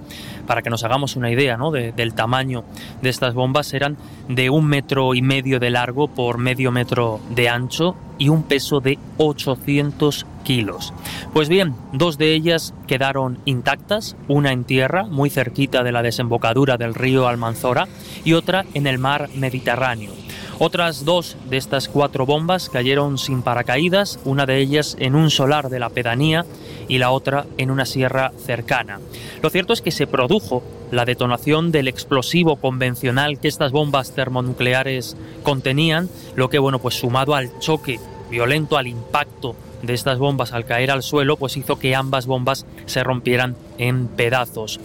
[0.47, 1.71] Para que nos hagamos una idea ¿no?
[1.71, 2.65] de, del tamaño
[3.03, 3.97] de estas bombas, eran
[4.29, 8.81] de un metro y medio de largo por medio metro de ancho y un peso
[8.81, 10.93] de 800 kilos.
[11.33, 16.77] Pues bien, dos de ellas quedaron intactas, una en tierra, muy cerquita de la desembocadura
[16.77, 17.89] del río Almanzora,
[18.25, 20.20] y otra en el mar Mediterráneo.
[20.63, 25.71] Otras dos de estas cuatro bombas cayeron sin paracaídas, una de ellas en un solar
[25.71, 26.45] de la pedanía
[26.87, 29.01] y la otra en una sierra cercana.
[29.41, 35.17] Lo cierto es que se produjo la detonación del explosivo convencional que estas bombas termonucleares
[35.45, 37.99] contenían, lo que bueno, pues sumado al choque
[38.31, 42.67] violento, al impacto de estas bombas al caer al suelo, pues hizo que ambas bombas
[42.85, 44.79] se rompieran en pedazos.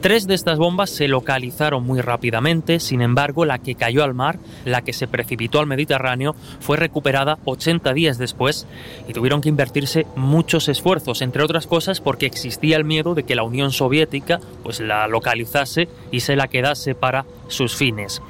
[0.00, 4.38] Tres de estas bombas se localizaron muy rápidamente, sin embargo, la que cayó al mar,
[4.64, 8.66] la que se precipitó al Mediterráneo, fue recuperada 80 días después
[9.06, 13.34] y tuvieron que invertirse muchos esfuerzos, entre otras cosas porque existía el miedo de que
[13.34, 18.22] la Unión Soviética pues la localizase y se la quedase para sus fines.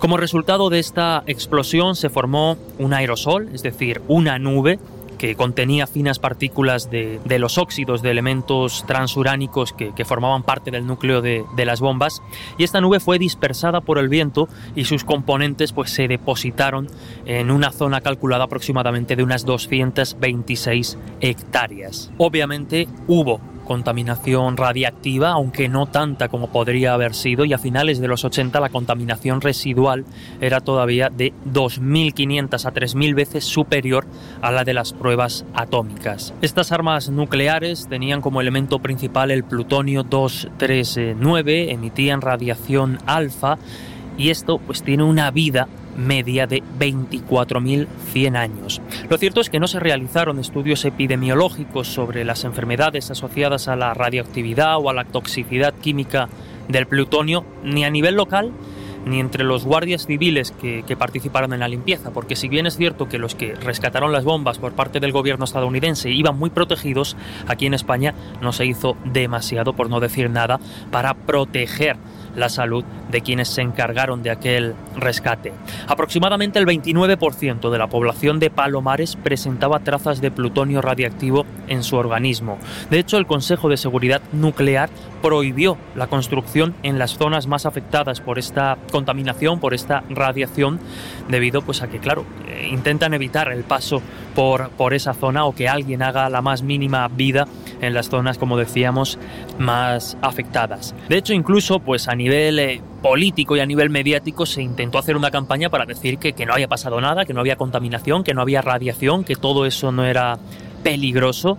[0.00, 4.80] Como resultado de esta explosión se formó un aerosol, es decir, una nube
[5.22, 10.84] que contenía finas partículas de, los óxidos de elementos transuránicos que, que formaban parte del
[10.84, 12.20] núcleo de, de, las bombas
[12.58, 16.88] y esta nube fue dispersada por el viento y sus componentes pues se depositaron
[17.24, 22.10] en una zona calculada aproximadamente de unas 226 hectáreas.
[22.18, 28.08] Obviamente hubo contaminación radiactiva, aunque no tanta como podría haber sido, y a finales de
[28.08, 30.04] los 80 la contaminación residual
[30.40, 34.06] era todavía de 2.500 a 3.000 veces superior
[34.40, 36.34] a la de las pruebas atómicas.
[36.42, 43.58] Estas armas nucleares tenían como elemento principal el plutonio 239, emitían radiación alfa,
[44.18, 48.80] y esto pues tiene una vida media de 24.100 años.
[49.08, 53.94] Lo cierto es que no se realizaron estudios epidemiológicos sobre las enfermedades asociadas a la
[53.94, 56.28] radioactividad o a la toxicidad química
[56.68, 58.52] del plutonio, ni a nivel local,
[59.04, 63.08] ni entre los guardias civiles que, participaron en la limpieza, porque si bien es cierto
[63.08, 67.16] que los que rescataron las bombas por parte del gobierno estadounidense iban muy protegidos,
[67.48, 71.96] aquí en España no se hizo demasiado, por no decir nada, para proteger
[72.36, 75.52] la salud de quienes se encargaron de aquel rescate.
[75.86, 81.96] Aproximadamente el 29% de la población de Palomares presentaba trazas de plutonio radiactivo en su
[81.96, 82.58] organismo.
[82.90, 84.90] De hecho, el Consejo de Seguridad Nuclear
[85.20, 90.78] prohibió la construcción en las zonas más afectadas por esta contaminación, por esta radiación,
[91.28, 94.00] debido pues a que, claro, eh, intentan evitar el paso
[94.36, 97.48] por, por esa zona o que alguien haga la más mínima vida
[97.80, 99.18] en las zonas, como decíamos,
[99.58, 100.94] más afectadas.
[101.08, 105.16] De hecho, incluso pues a nivel eh, político y a nivel mediático se intentó hacer
[105.16, 108.34] una campaña para decir que, que no había pasado nada, que no había contaminación, que
[108.34, 110.38] no había radiación, que todo eso no era
[110.84, 111.58] peligroso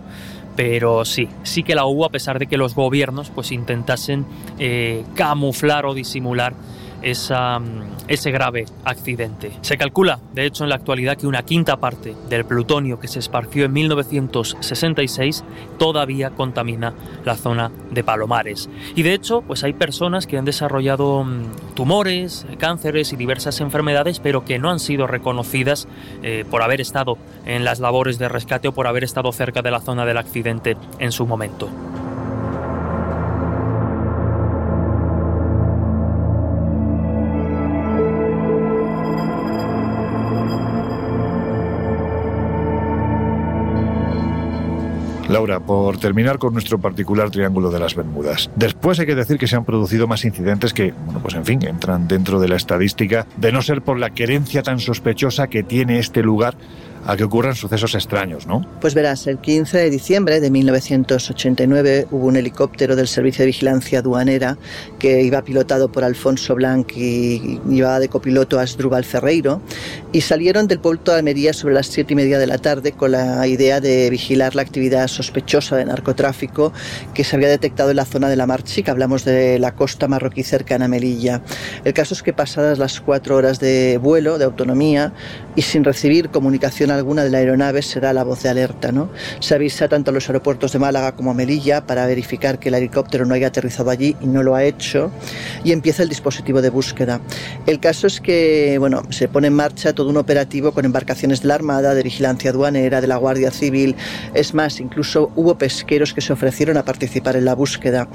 [0.56, 4.24] pero sí, sí que la hubo a pesar de que los gobiernos pues intentasen
[4.58, 6.54] eh, camuflar o disimular
[7.04, 7.60] esa,
[8.08, 9.52] ese grave accidente.
[9.60, 13.18] Se calcula, de hecho, en la actualidad que una quinta parte del plutonio que se
[13.18, 15.44] esparció en 1966
[15.78, 16.94] todavía contamina
[17.24, 18.68] la zona de Palomares.
[18.94, 21.24] Y de hecho, pues hay personas que han desarrollado
[21.74, 25.86] tumores, cánceres y diversas enfermedades, pero que no han sido reconocidas
[26.22, 29.70] eh, por haber estado en las labores de rescate o por haber estado cerca de
[29.70, 31.68] la zona del accidente en su momento.
[45.44, 48.50] Laura, por terminar con nuestro particular Triángulo de las Bermudas.
[48.56, 51.66] Después hay que decir que se han producido más incidentes que, bueno, pues en fin,
[51.66, 55.98] entran dentro de la estadística, de no ser por la querencia tan sospechosa que tiene
[55.98, 56.54] este lugar
[57.06, 58.66] a que ocurran sucesos extraños, ¿no?
[58.80, 63.98] Pues verás, el 15 de diciembre de 1989 hubo un helicóptero del Servicio de Vigilancia
[63.98, 64.56] Aduanera
[64.98, 69.60] que iba pilotado por Alfonso Blanc y llevaba de copiloto a Asdrúbal Ferreiro
[70.12, 73.12] y salieron del puerto de Almería sobre las siete y media de la tarde con
[73.12, 76.72] la idea de vigilar la actividad sospechosa de narcotráfico
[77.12, 80.08] que se había detectado en la zona de la Mar Chica, hablamos de la costa
[80.08, 81.42] marroquí cercana a Melilla.
[81.84, 85.12] El caso es que pasadas las cuatro horas de vuelo, de autonomía,
[85.56, 88.92] y sin recibir comunicación alguna de la aeronave se da la voz de alerta.
[88.92, 89.10] ¿no?
[89.40, 92.74] Se avisa tanto a los aeropuertos de Málaga como a Melilla para verificar que el
[92.74, 95.10] helicóptero no haya aterrizado allí y no lo ha hecho
[95.64, 97.20] y empieza el dispositivo de búsqueda.
[97.66, 101.48] El caso es que bueno, se pone en marcha todo un operativo con embarcaciones de
[101.48, 103.94] la Armada, de vigilancia aduanera, de la Guardia Civil.
[104.34, 108.08] Es más, incluso hubo pesqueros que se ofrecieron a participar en la búsqueda.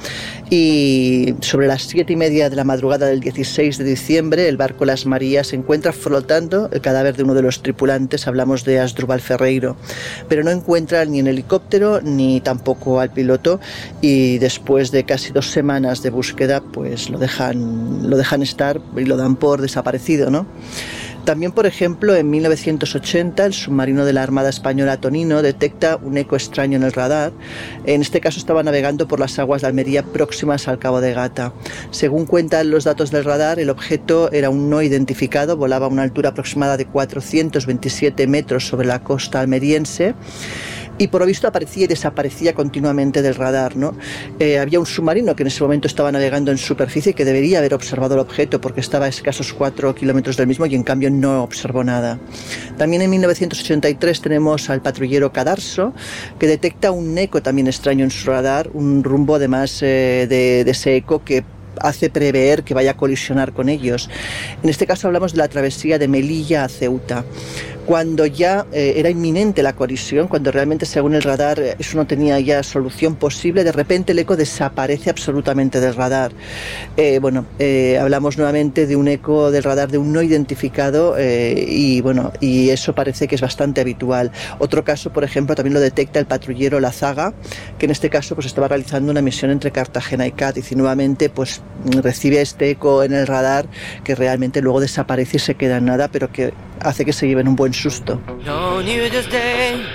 [0.50, 4.86] Y sobre las siete y media de la madrugada del 16 de diciembre, el barco
[4.86, 9.22] Las Marías se encuentra flotando el cadáver de uno de los tripulantes, hablamos de Asdrúbal
[9.22, 9.76] Ferreiro,
[10.28, 13.60] pero no encuentra ni en helicóptero ni tampoco al piloto
[14.02, 19.06] y después de casi dos semanas de búsqueda, pues lo dejan, lo dejan estar y
[19.06, 20.48] lo dan por desaparecido, ¿no?
[21.30, 26.36] También, por ejemplo, en 1980 el submarino de la Armada Española Tonino detecta un eco
[26.36, 27.34] extraño en el radar.
[27.86, 31.54] En este caso estaba navegando por las aguas de Almería próximas al Cabo de Gata.
[31.92, 36.02] Según cuentan los datos del radar, el objeto era un no identificado, volaba a una
[36.02, 40.16] altura aproximada de 427 metros sobre la costa almeriense
[41.00, 43.76] y por lo visto aparecía y desaparecía continuamente del radar.
[43.76, 43.96] ¿no?
[44.38, 47.74] Eh, había un submarino que en ese momento estaba navegando en superficie que debería haber
[47.74, 51.42] observado el objeto porque estaba a escasos 4 kilómetros del mismo y en cambio no
[51.42, 52.20] observó nada.
[52.78, 55.94] También en 1983 tenemos al patrullero Cadarso
[56.38, 60.72] que detecta un eco también extraño en su radar, un rumbo además eh, de, de
[60.72, 61.46] ese eco que
[61.80, 64.10] hace prever que vaya a colisionar con ellos.
[64.62, 67.24] En este caso hablamos de la travesía de Melilla a Ceuta
[67.90, 72.06] cuando ya eh, era inminente la colisión, cuando realmente según el radar eh, eso no
[72.06, 76.32] tenía ya solución posible, de repente el eco desaparece absolutamente del radar.
[76.98, 77.48] Eh, bueno,
[78.00, 82.94] hablamos nuevamente de un eco del radar de un no identificado y bueno, y eso
[82.94, 84.32] parece que es bastante habitual.
[84.60, 87.34] Otro caso, por ejemplo, también lo detecta el patrullero La Zaga,
[87.80, 91.32] que en este caso pues estaba realizando una misión entre Cartagena y Cádiz y nuevamente
[91.32, 91.64] pues
[92.04, 93.66] recibe este eco en el radar
[94.04, 97.48] que realmente luego desaparece y se queda en nada, pero que hace que se lleven
[97.48, 98.20] un buen susto.
[98.46, 99.86] No New Year's Day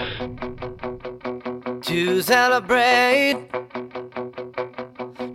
[1.83, 3.37] to celebrate.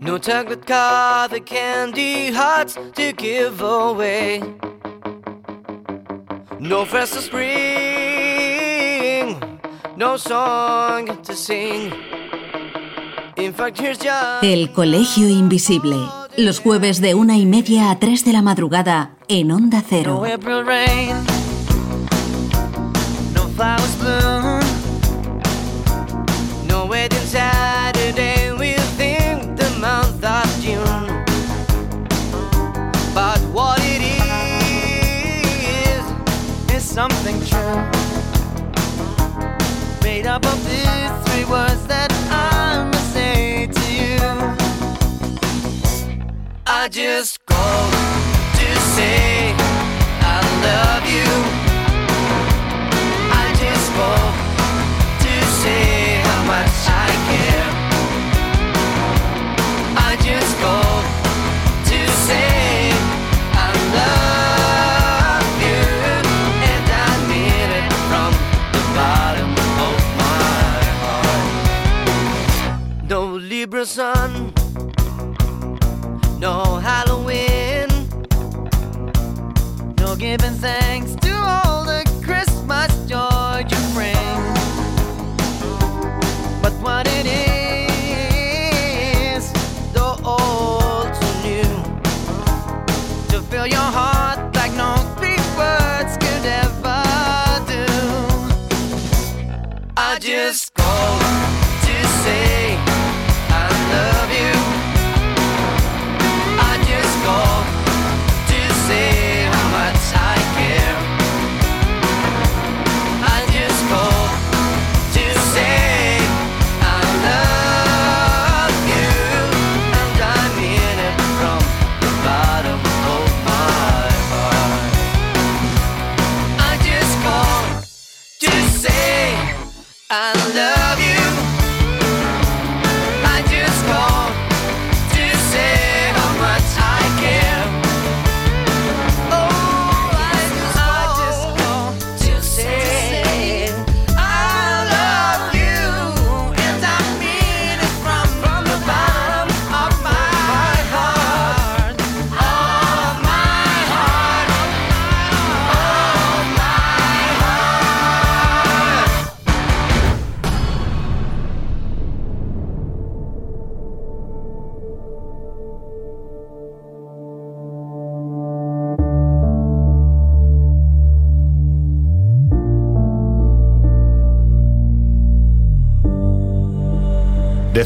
[0.01, 4.41] No chocolate car, the candy hearts to give away.
[6.59, 7.39] No festive spring,
[9.95, 11.91] no song to sing.
[13.37, 15.99] In fact, here's just El Colegio Invisible.
[16.37, 20.15] Los jueves de una y media a 3 de la madrugada en Onda Cero.
[20.15, 21.48] no April rain, no
[23.59, 24.61] flowers bloom,
[26.65, 31.07] no wedding Saturday within the month of June.
[33.13, 34.01] But what it
[35.91, 36.03] is
[36.73, 37.83] is something true,
[40.03, 44.21] made up of these three words that I must say to you.
[46.65, 47.91] I just called
[48.61, 49.53] to say
[50.21, 51.58] I love you.
[73.79, 74.18] No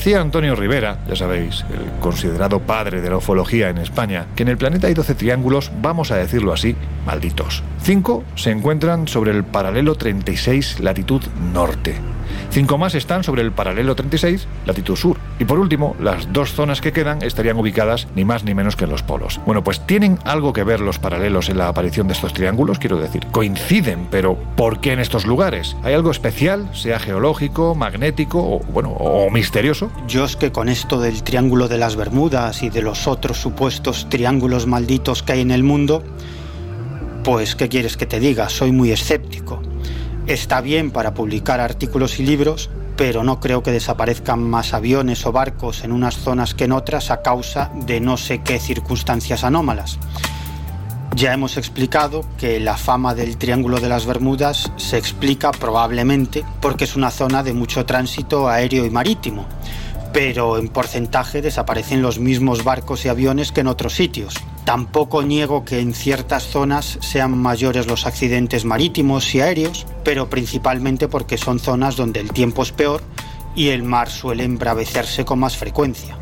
[0.03, 4.49] Decía Antonio Rivera, ya sabéis, el considerado padre de la ufología en España, que en
[4.49, 6.75] el planeta hay 12 triángulos, vamos a decirlo así,
[7.05, 7.63] malditos.
[7.81, 11.21] Cinco se encuentran sobre el paralelo 36 latitud
[11.53, 11.95] norte.
[12.51, 15.17] Cinco más están sobre el paralelo 36 latitud sur.
[15.39, 18.85] Y por último, las dos zonas que quedan estarían ubicadas ni más ni menos que
[18.85, 19.39] en los polos.
[19.45, 22.97] Bueno, pues tienen algo que ver los paralelos en la aparición de estos triángulos, quiero
[22.97, 23.25] decir.
[23.31, 25.75] Coinciden, pero ¿por qué en estos lugares?
[25.83, 29.91] ¿Hay algo especial, sea geológico, magnético o, bueno, o misterioso?
[30.07, 34.07] Yo es que con esto del Triángulo de las Bermudas y de los otros supuestos
[34.09, 36.03] triángulos malditos que hay en el mundo,
[37.23, 38.49] pues ¿qué quieres que te diga?
[38.49, 39.61] Soy muy escéptico.
[40.25, 45.33] Está bien para publicar artículos y libros, pero no creo que desaparezcan más aviones o
[45.33, 49.99] barcos en unas zonas que en otras a causa de no sé qué circunstancias anómalas.
[51.13, 56.85] Ya hemos explicado que la fama del Triángulo de las Bermudas se explica probablemente porque
[56.85, 59.45] es una zona de mucho tránsito aéreo y marítimo,
[60.13, 64.35] pero en porcentaje desaparecen los mismos barcos y aviones que en otros sitios.
[64.65, 71.07] Tampoco niego que en ciertas zonas sean mayores los accidentes marítimos y aéreos, pero principalmente
[71.07, 73.01] porque son zonas donde el tiempo es peor
[73.55, 76.17] y el mar suele embravecerse con más frecuencia.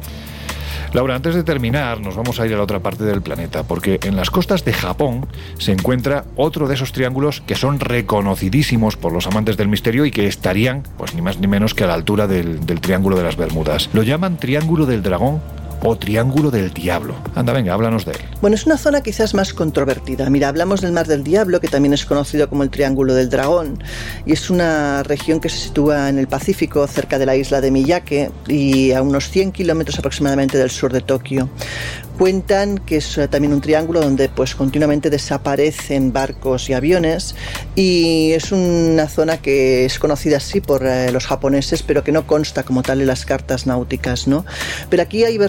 [0.94, 3.98] Laura, antes de terminar, nos vamos a ir a la otra parte del planeta, porque
[4.04, 5.26] en las costas de Japón
[5.58, 10.12] se encuentra otro de esos triángulos que son reconocidísimos por los amantes del misterio y
[10.12, 13.24] que estarían, pues ni más ni menos que a la altura del, del Triángulo de
[13.24, 13.90] las Bermudas.
[13.94, 15.42] Lo llaman Triángulo del Dragón
[15.84, 17.16] o Triángulo del Diablo.
[17.36, 18.18] Anda, venga, háblanos de él.
[18.42, 20.30] Bueno, es una zona quizás más controvertida.
[20.30, 23.84] Mira, hablamos del Mar del Diablo, que también es conocido como el Triángulo del Dragón,
[24.26, 27.72] y es una región que se sitúa en el Pacífico, cerca de la isla de
[27.72, 31.50] Miyake y a unos 100 kilómetros aproximadamente del sur de Tokio.
[32.18, 37.36] Cuentan que es eh, también un triángulo donde pues continuamente desaparecen barcos y aviones
[37.76, 42.28] y es una zona que es conocida así por eh, los japoneses, pero que no
[42.28, 44.46] consta como tal en las cartas náuticas, ¿no?
[44.90, 45.40] Pero aquí hay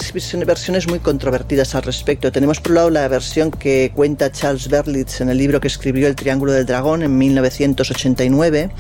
[0.47, 2.31] versiones muy controvertidas al respecto.
[2.33, 6.07] Tenemos por un lado la versión que cuenta Charles Berlitz en el libro que escribió
[6.07, 8.71] El Triángulo del Dragón en 1989,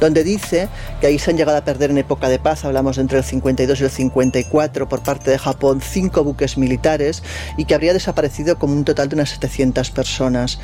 [0.00, 0.68] donde dice
[1.00, 3.24] que ahí se han llegado a perder en época de paz, hablamos de entre el
[3.24, 7.22] 52 y el 54 por parte de Japón, cinco buques militares
[7.56, 10.58] y que habría desaparecido como un total de unas 700 personas.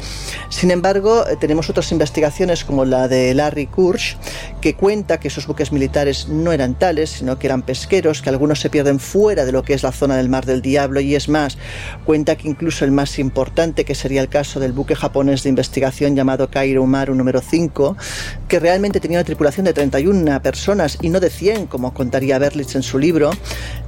[0.48, 4.16] Sin embargo, eh, tenemos otras investigaciones como la de Larry Kursch,
[4.60, 8.60] que cuenta que esos buques militares no eran tales, sino que eran pesqueros, que algunos
[8.60, 11.28] se pierden fuera de lo que es la zona del Mar del Diablo y es
[11.28, 11.58] más,
[12.04, 16.14] cuenta que incluso el más importante, que sería el caso del buque japonés de investigación
[16.14, 17.96] llamado Kairo Maru número 5,
[18.48, 22.74] que realmente tenía una tripulación de 31 personas y no de 100, como contaría Berlitz
[22.74, 23.30] en su libro,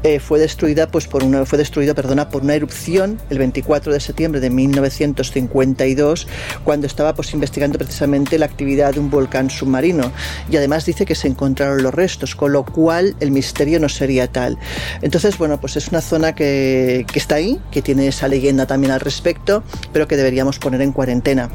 [0.02, 4.00] eh, fue destruida pues por una fue destruido, perdona, por una erupción el 24 de
[4.00, 6.26] septiembre de 1952
[6.64, 10.10] cuando estaba pues investigando precisamente la actividad de un volcán submarino
[10.50, 14.28] y además dice que se encontraron los restos, con lo cual el misterio no sería
[14.28, 14.58] tal.
[15.02, 18.92] Entonces, bueno, pues es una zona que, que está ahí, que tiene esa leyenda también
[18.92, 21.50] al respecto, pero que deberíamos poner en cuarentena.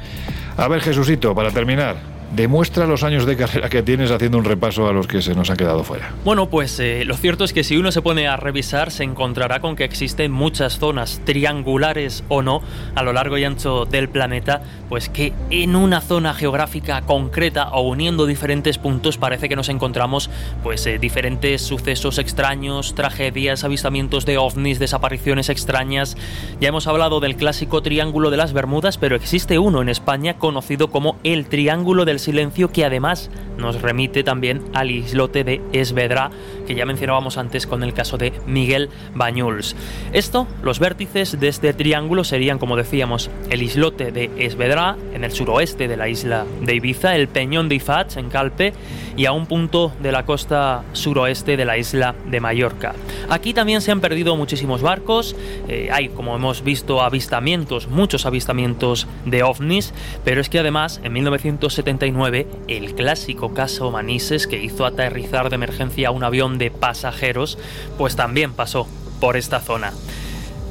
[0.57, 1.95] A ver, Jesucito, para terminar,
[2.35, 5.49] demuestra los años de carrera que tienes haciendo un repaso a los que se nos
[5.49, 6.13] han quedado fuera.
[6.25, 9.59] Bueno, pues eh, lo cierto es que si uno se pone a revisar se encontrará
[9.59, 12.61] con que existen muchas zonas triangulares o no
[12.95, 17.81] a lo largo y ancho del planeta, pues que en una zona geográfica concreta o
[17.81, 20.29] uniendo diferentes puntos parece que nos encontramos
[20.63, 26.17] pues eh, diferentes sucesos extraños, tragedias, avistamientos de ovnis, desapariciones extrañas.
[26.59, 30.89] Ya hemos hablado del clásico Triángulo de las Bermudas, pero existe uno en España conocido
[30.89, 36.30] como el Triángulo del Silencio que además nos remite también al islote de Esvedra
[36.68, 39.76] que ya mencionábamos antes con el caso de Miguel Bañuls.
[40.14, 45.31] Esto, los vértices de este triángulo serían, como decíamos, el islote de Esvedra en el
[45.31, 48.73] suroeste de la isla de Ibiza, el Peñón de Ifach en Calpe
[49.15, 52.94] y a un punto de la costa suroeste de la isla de Mallorca.
[53.30, 55.35] Aquí también se han perdido muchísimos barcos,
[55.68, 61.14] eh, hay, como hemos visto, avistamientos, muchos avistamientos de ovnis, pero es que además en
[62.11, 67.57] 1979 el clásico caso Manises que hizo aterrizar de emergencia un avión de pasajeros,
[67.97, 68.88] pues también pasó
[69.19, 69.93] por esta zona.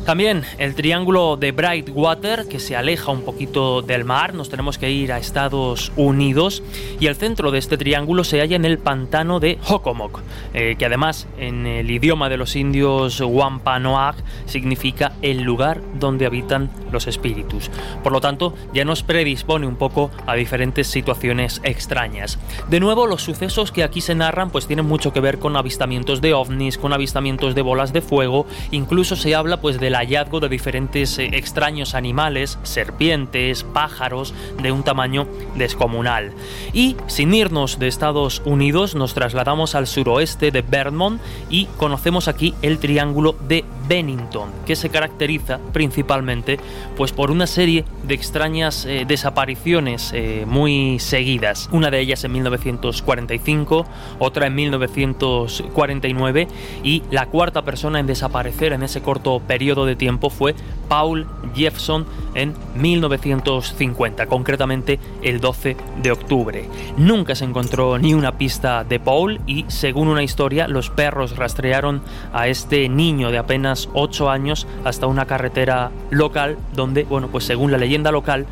[0.07, 4.89] También el triángulo de Brightwater, que se aleja un poquito del mar, nos tenemos que
[4.89, 6.63] ir a Estados Unidos,
[7.01, 10.21] y el centro de este triángulo se halla en el pantano de Hokomok,
[10.55, 14.15] eh, que además en el idioma de los indios Wampanoag
[14.45, 17.69] significa el lugar donde habitan los espíritus.
[18.05, 22.39] Por lo tanto, ya nos predispone un poco a diferentes situaciones extrañas.
[22.69, 26.21] De nuevo, los sucesos que aquí se narran pues tienen mucho que ver con avistamientos
[26.21, 30.49] de ovnis, con avistamientos de bolas de fuego, incluso se habla pues del hallazgo de
[30.49, 36.33] diferentes eh, extraños animales, serpientes, pájaros de un tamaño descomunal.
[36.73, 41.21] Y sin irnos de Estados Unidos, nos trasladamos al suroeste de Vermont
[41.51, 46.59] y conocemos aquí el triángulo de Bennington, que se caracteriza principalmente
[46.97, 51.69] pues por una serie de extrañas eh, desapariciones eh, muy seguidas.
[51.73, 53.87] Una de ellas en 1945,
[54.19, 56.49] otra en 1949
[56.83, 60.55] y la cuarta persona en desaparecer en ese corto periodo de tiempo fue
[60.89, 66.69] Paul Jeffson en 1950, concretamente el 12 de octubre.
[66.97, 72.03] Nunca se encontró ni una pista de Paul y según una historia los perros rastrearon
[72.33, 77.73] a este niño de apenas 8 años hasta una carretera local donde, bueno, pues según
[77.73, 78.47] la leyenda local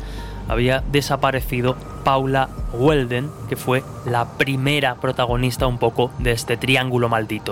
[0.47, 7.51] había desaparecido Paula Welden, que fue la primera protagonista un poco de este triángulo maldito.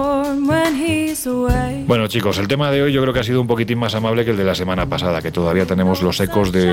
[1.27, 1.60] away.
[1.91, 4.23] Bueno chicos, el tema de hoy yo creo que ha sido un poquitín más amable
[4.23, 6.65] que el de la semana pasada, que todavía tenemos los ecos de,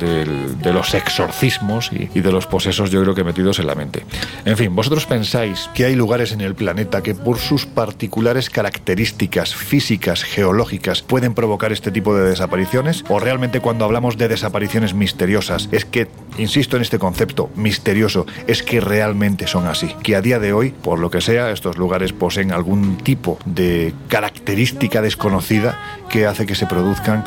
[0.00, 3.76] del- de los exorcismos y, y de los posesos yo creo que metidos en la
[3.76, 4.04] mente.
[4.44, 9.54] En fin, ¿vosotros pensáis que hay lugares en el planeta que por sus particulares características
[9.54, 13.04] físicas, geológicas, pueden provocar este tipo de desapariciones?
[13.08, 18.64] ¿O realmente cuando hablamos de desapariciones misteriosas es que, insisto en este concepto, misterioso, es
[18.64, 19.94] que realmente son así?
[20.02, 23.94] Que a día de hoy, por lo que sea, estos lugares poseen algún tipo de
[24.08, 24.63] característica
[25.02, 25.78] desconocida
[26.10, 27.24] que hace que se produzcan,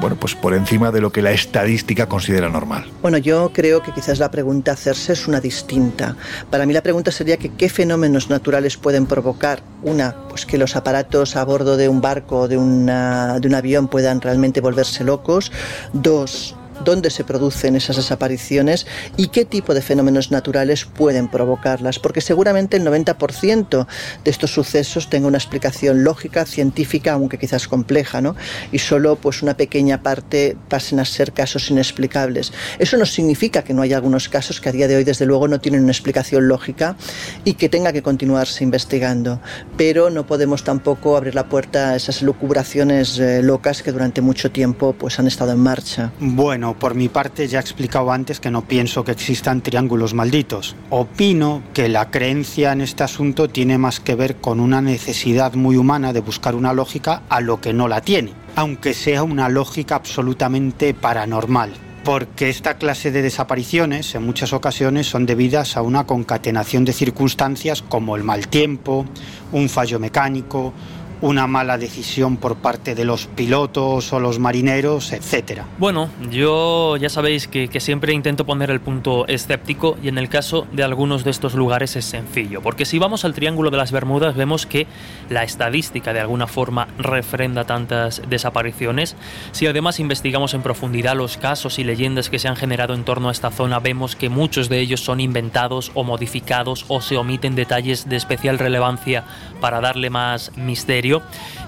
[0.00, 2.86] bueno, pues por encima de lo que la estadística considera normal.
[3.02, 6.16] Bueno, yo creo que quizás la pregunta a hacerse es una distinta.
[6.50, 10.76] Para mí la pregunta sería que qué fenómenos naturales pueden provocar una, pues que los
[10.76, 15.02] aparatos a bordo de un barco o de, una- de un avión puedan realmente volverse
[15.04, 15.50] locos.
[15.92, 16.54] Dos,
[16.84, 18.86] dónde se producen esas desapariciones
[19.16, 23.86] y qué tipo de fenómenos naturales pueden provocarlas, porque seguramente el 90%
[24.24, 28.36] de estos sucesos tenga una explicación lógica, científica, aunque quizás compleja, ¿no?
[28.72, 32.52] Y solo pues una pequeña parte pasen a ser casos inexplicables.
[32.78, 35.48] Eso no significa que no haya algunos casos que a día de hoy desde luego
[35.48, 36.96] no tienen una explicación lógica
[37.44, 39.40] y que tenga que continuarse investigando,
[39.76, 44.50] pero no podemos tampoco abrir la puerta a esas lucubraciones eh, locas que durante mucho
[44.50, 46.12] tiempo pues han estado en marcha.
[46.20, 50.76] Bueno, por mi parte ya he explicado antes que no pienso que existan triángulos malditos.
[50.90, 55.76] Opino que la creencia en este asunto tiene más que ver con una necesidad muy
[55.76, 59.96] humana de buscar una lógica a lo que no la tiene, aunque sea una lógica
[59.96, 61.72] absolutamente paranormal.
[62.04, 67.82] Porque esta clase de desapariciones en muchas ocasiones son debidas a una concatenación de circunstancias
[67.82, 69.04] como el mal tiempo,
[69.52, 70.72] un fallo mecánico,
[71.20, 75.66] una mala decisión por parte de los pilotos o los marineros, etcétera.
[75.78, 80.28] Bueno, yo ya sabéis que, que siempre intento poner el punto escéptico y en el
[80.28, 83.92] caso de algunos de estos lugares es sencillo, porque si vamos al Triángulo de las
[83.92, 84.86] Bermudas vemos que
[85.28, 89.16] la estadística de alguna forma refrenda tantas desapariciones.
[89.52, 93.28] Si además investigamos en profundidad los casos y leyendas que se han generado en torno
[93.28, 97.54] a esta zona, vemos que muchos de ellos son inventados o modificados o se omiten
[97.54, 99.24] detalles de especial relevancia
[99.60, 101.09] para darle más misterio.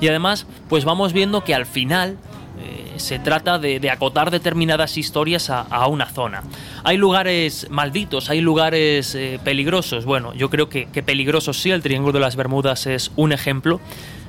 [0.01, 2.17] Y además, pues vamos viendo que al final
[2.61, 6.43] eh, se trata de, acotar determinadas historias a, a una zona.
[6.85, 10.05] Hay lugares malditos, hay lugares eh, peligrosos.
[10.05, 13.81] Bueno, yo creo que, que peligrosos sí, el Triángulo de las Bermudas es un ejemplo.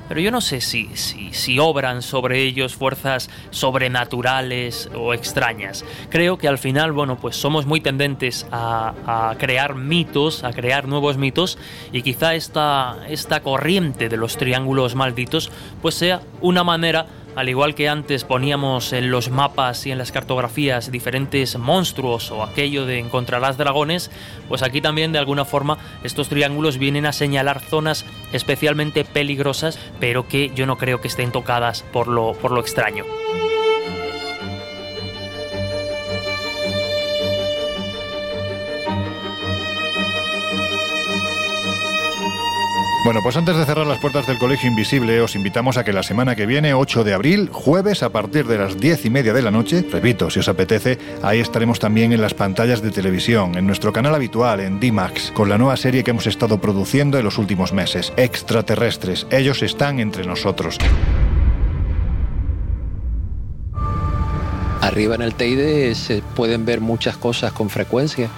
[0.08, 5.84] Pero yo no sé si, si, si obran sobre ellos fuerzas sobrenaturales o extrañas.
[6.10, 10.86] Creo que al final, bueno, pues somos muy tendentes a, a crear mitos, a crear
[10.88, 11.58] nuevos mitos,
[11.92, 15.50] y quizá esta, esta corriente de los triángulos malditos,
[15.80, 20.12] pues sea una manera al igual que antes poníamos en los mapas y en las
[20.12, 24.10] cartografías diferentes monstruos o aquello de encontrarás dragones,
[24.48, 30.28] pues aquí también de alguna forma estos triángulos vienen a señalar zonas especialmente peligrosas, pero
[30.28, 33.04] que yo no creo que estén tocadas por lo, por lo extraño.
[43.04, 46.02] Bueno, pues antes de cerrar las puertas del Colegio Invisible, os invitamos a que la
[46.02, 49.42] semana que viene, 8 de abril, jueves, a partir de las 10 y media de
[49.42, 53.66] la noche, repito, si os apetece, ahí estaremos también en las pantallas de televisión, en
[53.66, 57.36] nuestro canal habitual, en D-Max, con la nueva serie que hemos estado produciendo en los
[57.36, 59.26] últimos meses, Extraterrestres.
[59.30, 60.78] Ellos están entre nosotros.
[64.80, 68.30] Arriba en el Teide se pueden ver muchas cosas con frecuencia.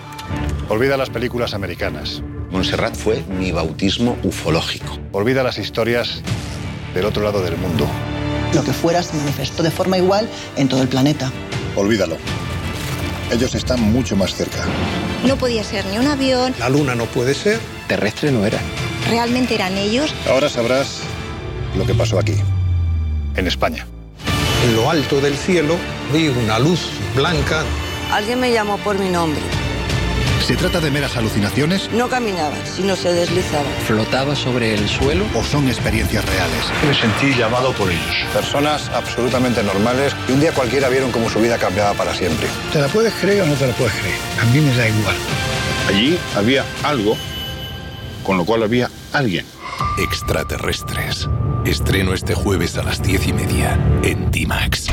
[0.69, 2.21] Olvida las películas americanas.
[2.51, 4.99] Montserrat fue mi bautismo ufológico.
[5.13, 6.21] Olvida las historias
[6.95, 7.87] del otro lado del mundo.
[8.55, 11.31] Lo que fuera se manifestó de forma igual en todo el planeta.
[11.75, 12.17] Olvídalo.
[13.31, 14.65] Ellos están mucho más cerca.
[15.27, 17.59] No podía ser ni un avión, La luna no puede ser.
[17.89, 18.59] Terrestre no era.
[19.11, 20.15] realmente eran ellos.
[20.31, 21.01] Ahora sabrás
[21.77, 22.35] lo que pasó aquí,
[23.37, 23.87] en España.
[24.65, 25.77] En lo alto del cielo
[26.13, 27.63] vi una luz blanca.
[28.13, 29.41] Alguien me llamó por mi nombre.
[30.41, 33.69] ¿Se trata de meras alucinaciones No caminaba, sino se deslizaba.
[33.87, 35.25] ¿Flotaba sobre el suelo?
[35.35, 36.65] o son experiencias reales?
[36.87, 38.25] Me sentí llamado por ellos.
[38.33, 42.47] Personas absolutamente normales que un día cualquiera vieron cómo su vida cambiaba para siempre.
[42.73, 44.17] ¿Te la puedes creer o no te la puedes creer?
[44.41, 45.17] A mí me da igual.
[45.89, 47.17] Allí había algo,
[48.23, 49.45] con lo cual había alguien.
[49.99, 51.29] Extraterrestres.
[51.65, 54.87] Estreno este jueves a las diez y media en D-Max.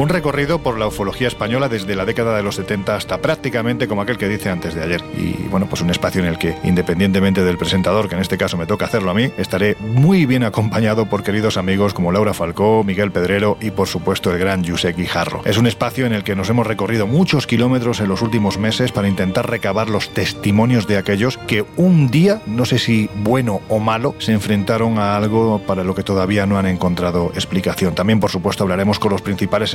[0.00, 4.00] Un recorrido por la ufología española desde la década de los 70 hasta prácticamente como
[4.00, 5.02] aquel que dice antes de ayer.
[5.14, 8.56] Y bueno, pues un espacio en el que, independientemente del presentador, que en este caso
[8.56, 12.82] me toca hacerlo a mí, estaré muy bien acompañado por queridos amigos como Laura Falcó,
[12.82, 15.42] Miguel Pedrero y por supuesto el gran José Guijarro.
[15.44, 18.92] Es un espacio en el que nos hemos recorrido muchos kilómetros en los últimos meses
[18.92, 23.78] para intentar recabar los testimonios de aquellos que un día, no sé si bueno o
[23.78, 27.94] malo, se enfrentaron a algo para lo que todavía no han encontrado explicación.
[27.94, 29.74] También, por supuesto, hablaremos con los principales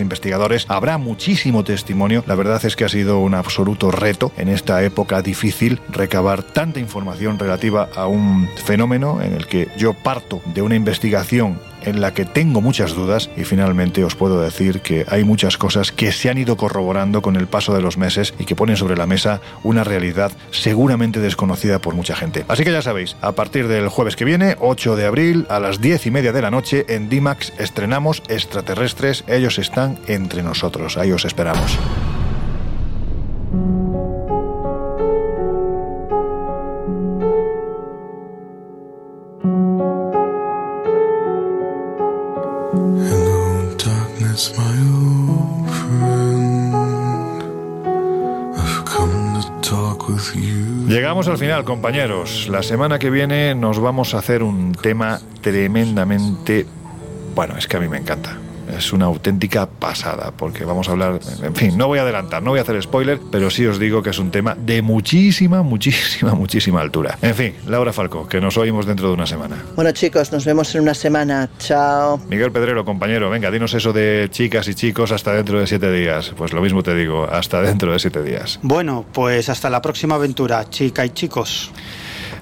[0.00, 0.66] investigadores.
[0.68, 2.24] Habrá muchísimo testimonio.
[2.26, 6.80] La verdad es que ha sido un absoluto reto en esta época difícil recabar tanta
[6.80, 12.14] información relativa a un fenómeno en el que yo parto de una investigación en la
[12.14, 16.30] que tengo muchas dudas y finalmente os puedo decir que hay muchas cosas que se
[16.30, 19.40] han ido corroborando con el paso de los meses y que ponen sobre la mesa
[19.62, 22.44] una realidad seguramente desconocida por mucha gente.
[22.48, 25.80] Así que ya sabéis, a partir del jueves que viene, 8 de abril, a las
[25.80, 31.12] 10 y media de la noche, en DIMAX estrenamos Extraterrestres, ellos están entre nosotros, ahí
[31.12, 31.78] os esperamos.
[50.88, 52.48] Llegamos al final, compañeros.
[52.48, 56.66] La semana que viene nos vamos a hacer un tema tremendamente...
[57.34, 58.41] Bueno, es que a mí me encanta.
[58.76, 61.20] Es una auténtica pasada, porque vamos a hablar...
[61.42, 64.02] En fin, no voy a adelantar, no voy a hacer spoiler, pero sí os digo
[64.02, 67.18] que es un tema de muchísima, muchísima, muchísima altura.
[67.22, 69.56] En fin, Laura Falco, que nos oímos dentro de una semana.
[69.76, 71.48] Bueno chicos, nos vemos en una semana.
[71.58, 72.18] Chao.
[72.28, 76.32] Miguel Pedrero, compañero, venga, dinos eso de chicas y chicos hasta dentro de siete días.
[76.36, 78.58] Pues lo mismo te digo, hasta dentro de siete días.
[78.62, 81.70] Bueno, pues hasta la próxima aventura, chica y chicos.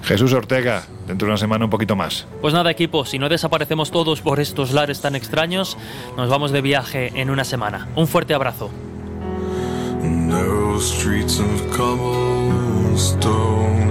[0.03, 2.25] Jesús Ortega, dentro de una semana un poquito más.
[2.41, 5.77] Pues nada, equipo, si no desaparecemos todos por estos lares tan extraños,
[6.17, 7.87] nos vamos de viaje en una semana.
[7.95, 8.71] Un fuerte abrazo.
[10.01, 13.90] Narrow streets of cobblestone.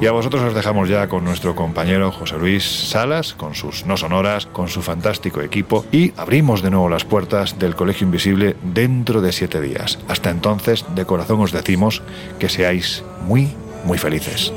[0.00, 3.96] Y a vosotros os dejamos ya con nuestro compañero José Luis Salas, con sus no
[3.96, 9.20] sonoras, con su fantástico equipo, y abrimos de nuevo las puertas del Colegio Invisible dentro
[9.20, 9.98] de siete días.
[10.06, 12.02] Hasta entonces, de corazón os decimos
[12.38, 13.48] que seáis muy,
[13.84, 14.52] muy felices.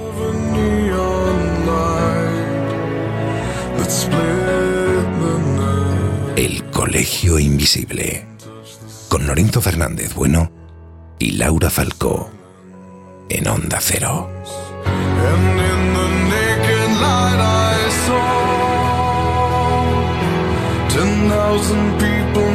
[6.36, 8.28] El Colegio Invisible.
[9.10, 10.52] Con Lorenzo Fernández Bueno
[11.18, 12.30] y Laura Falcó.
[13.28, 14.30] En Onda Cero.
[21.52, 22.51] Thousand people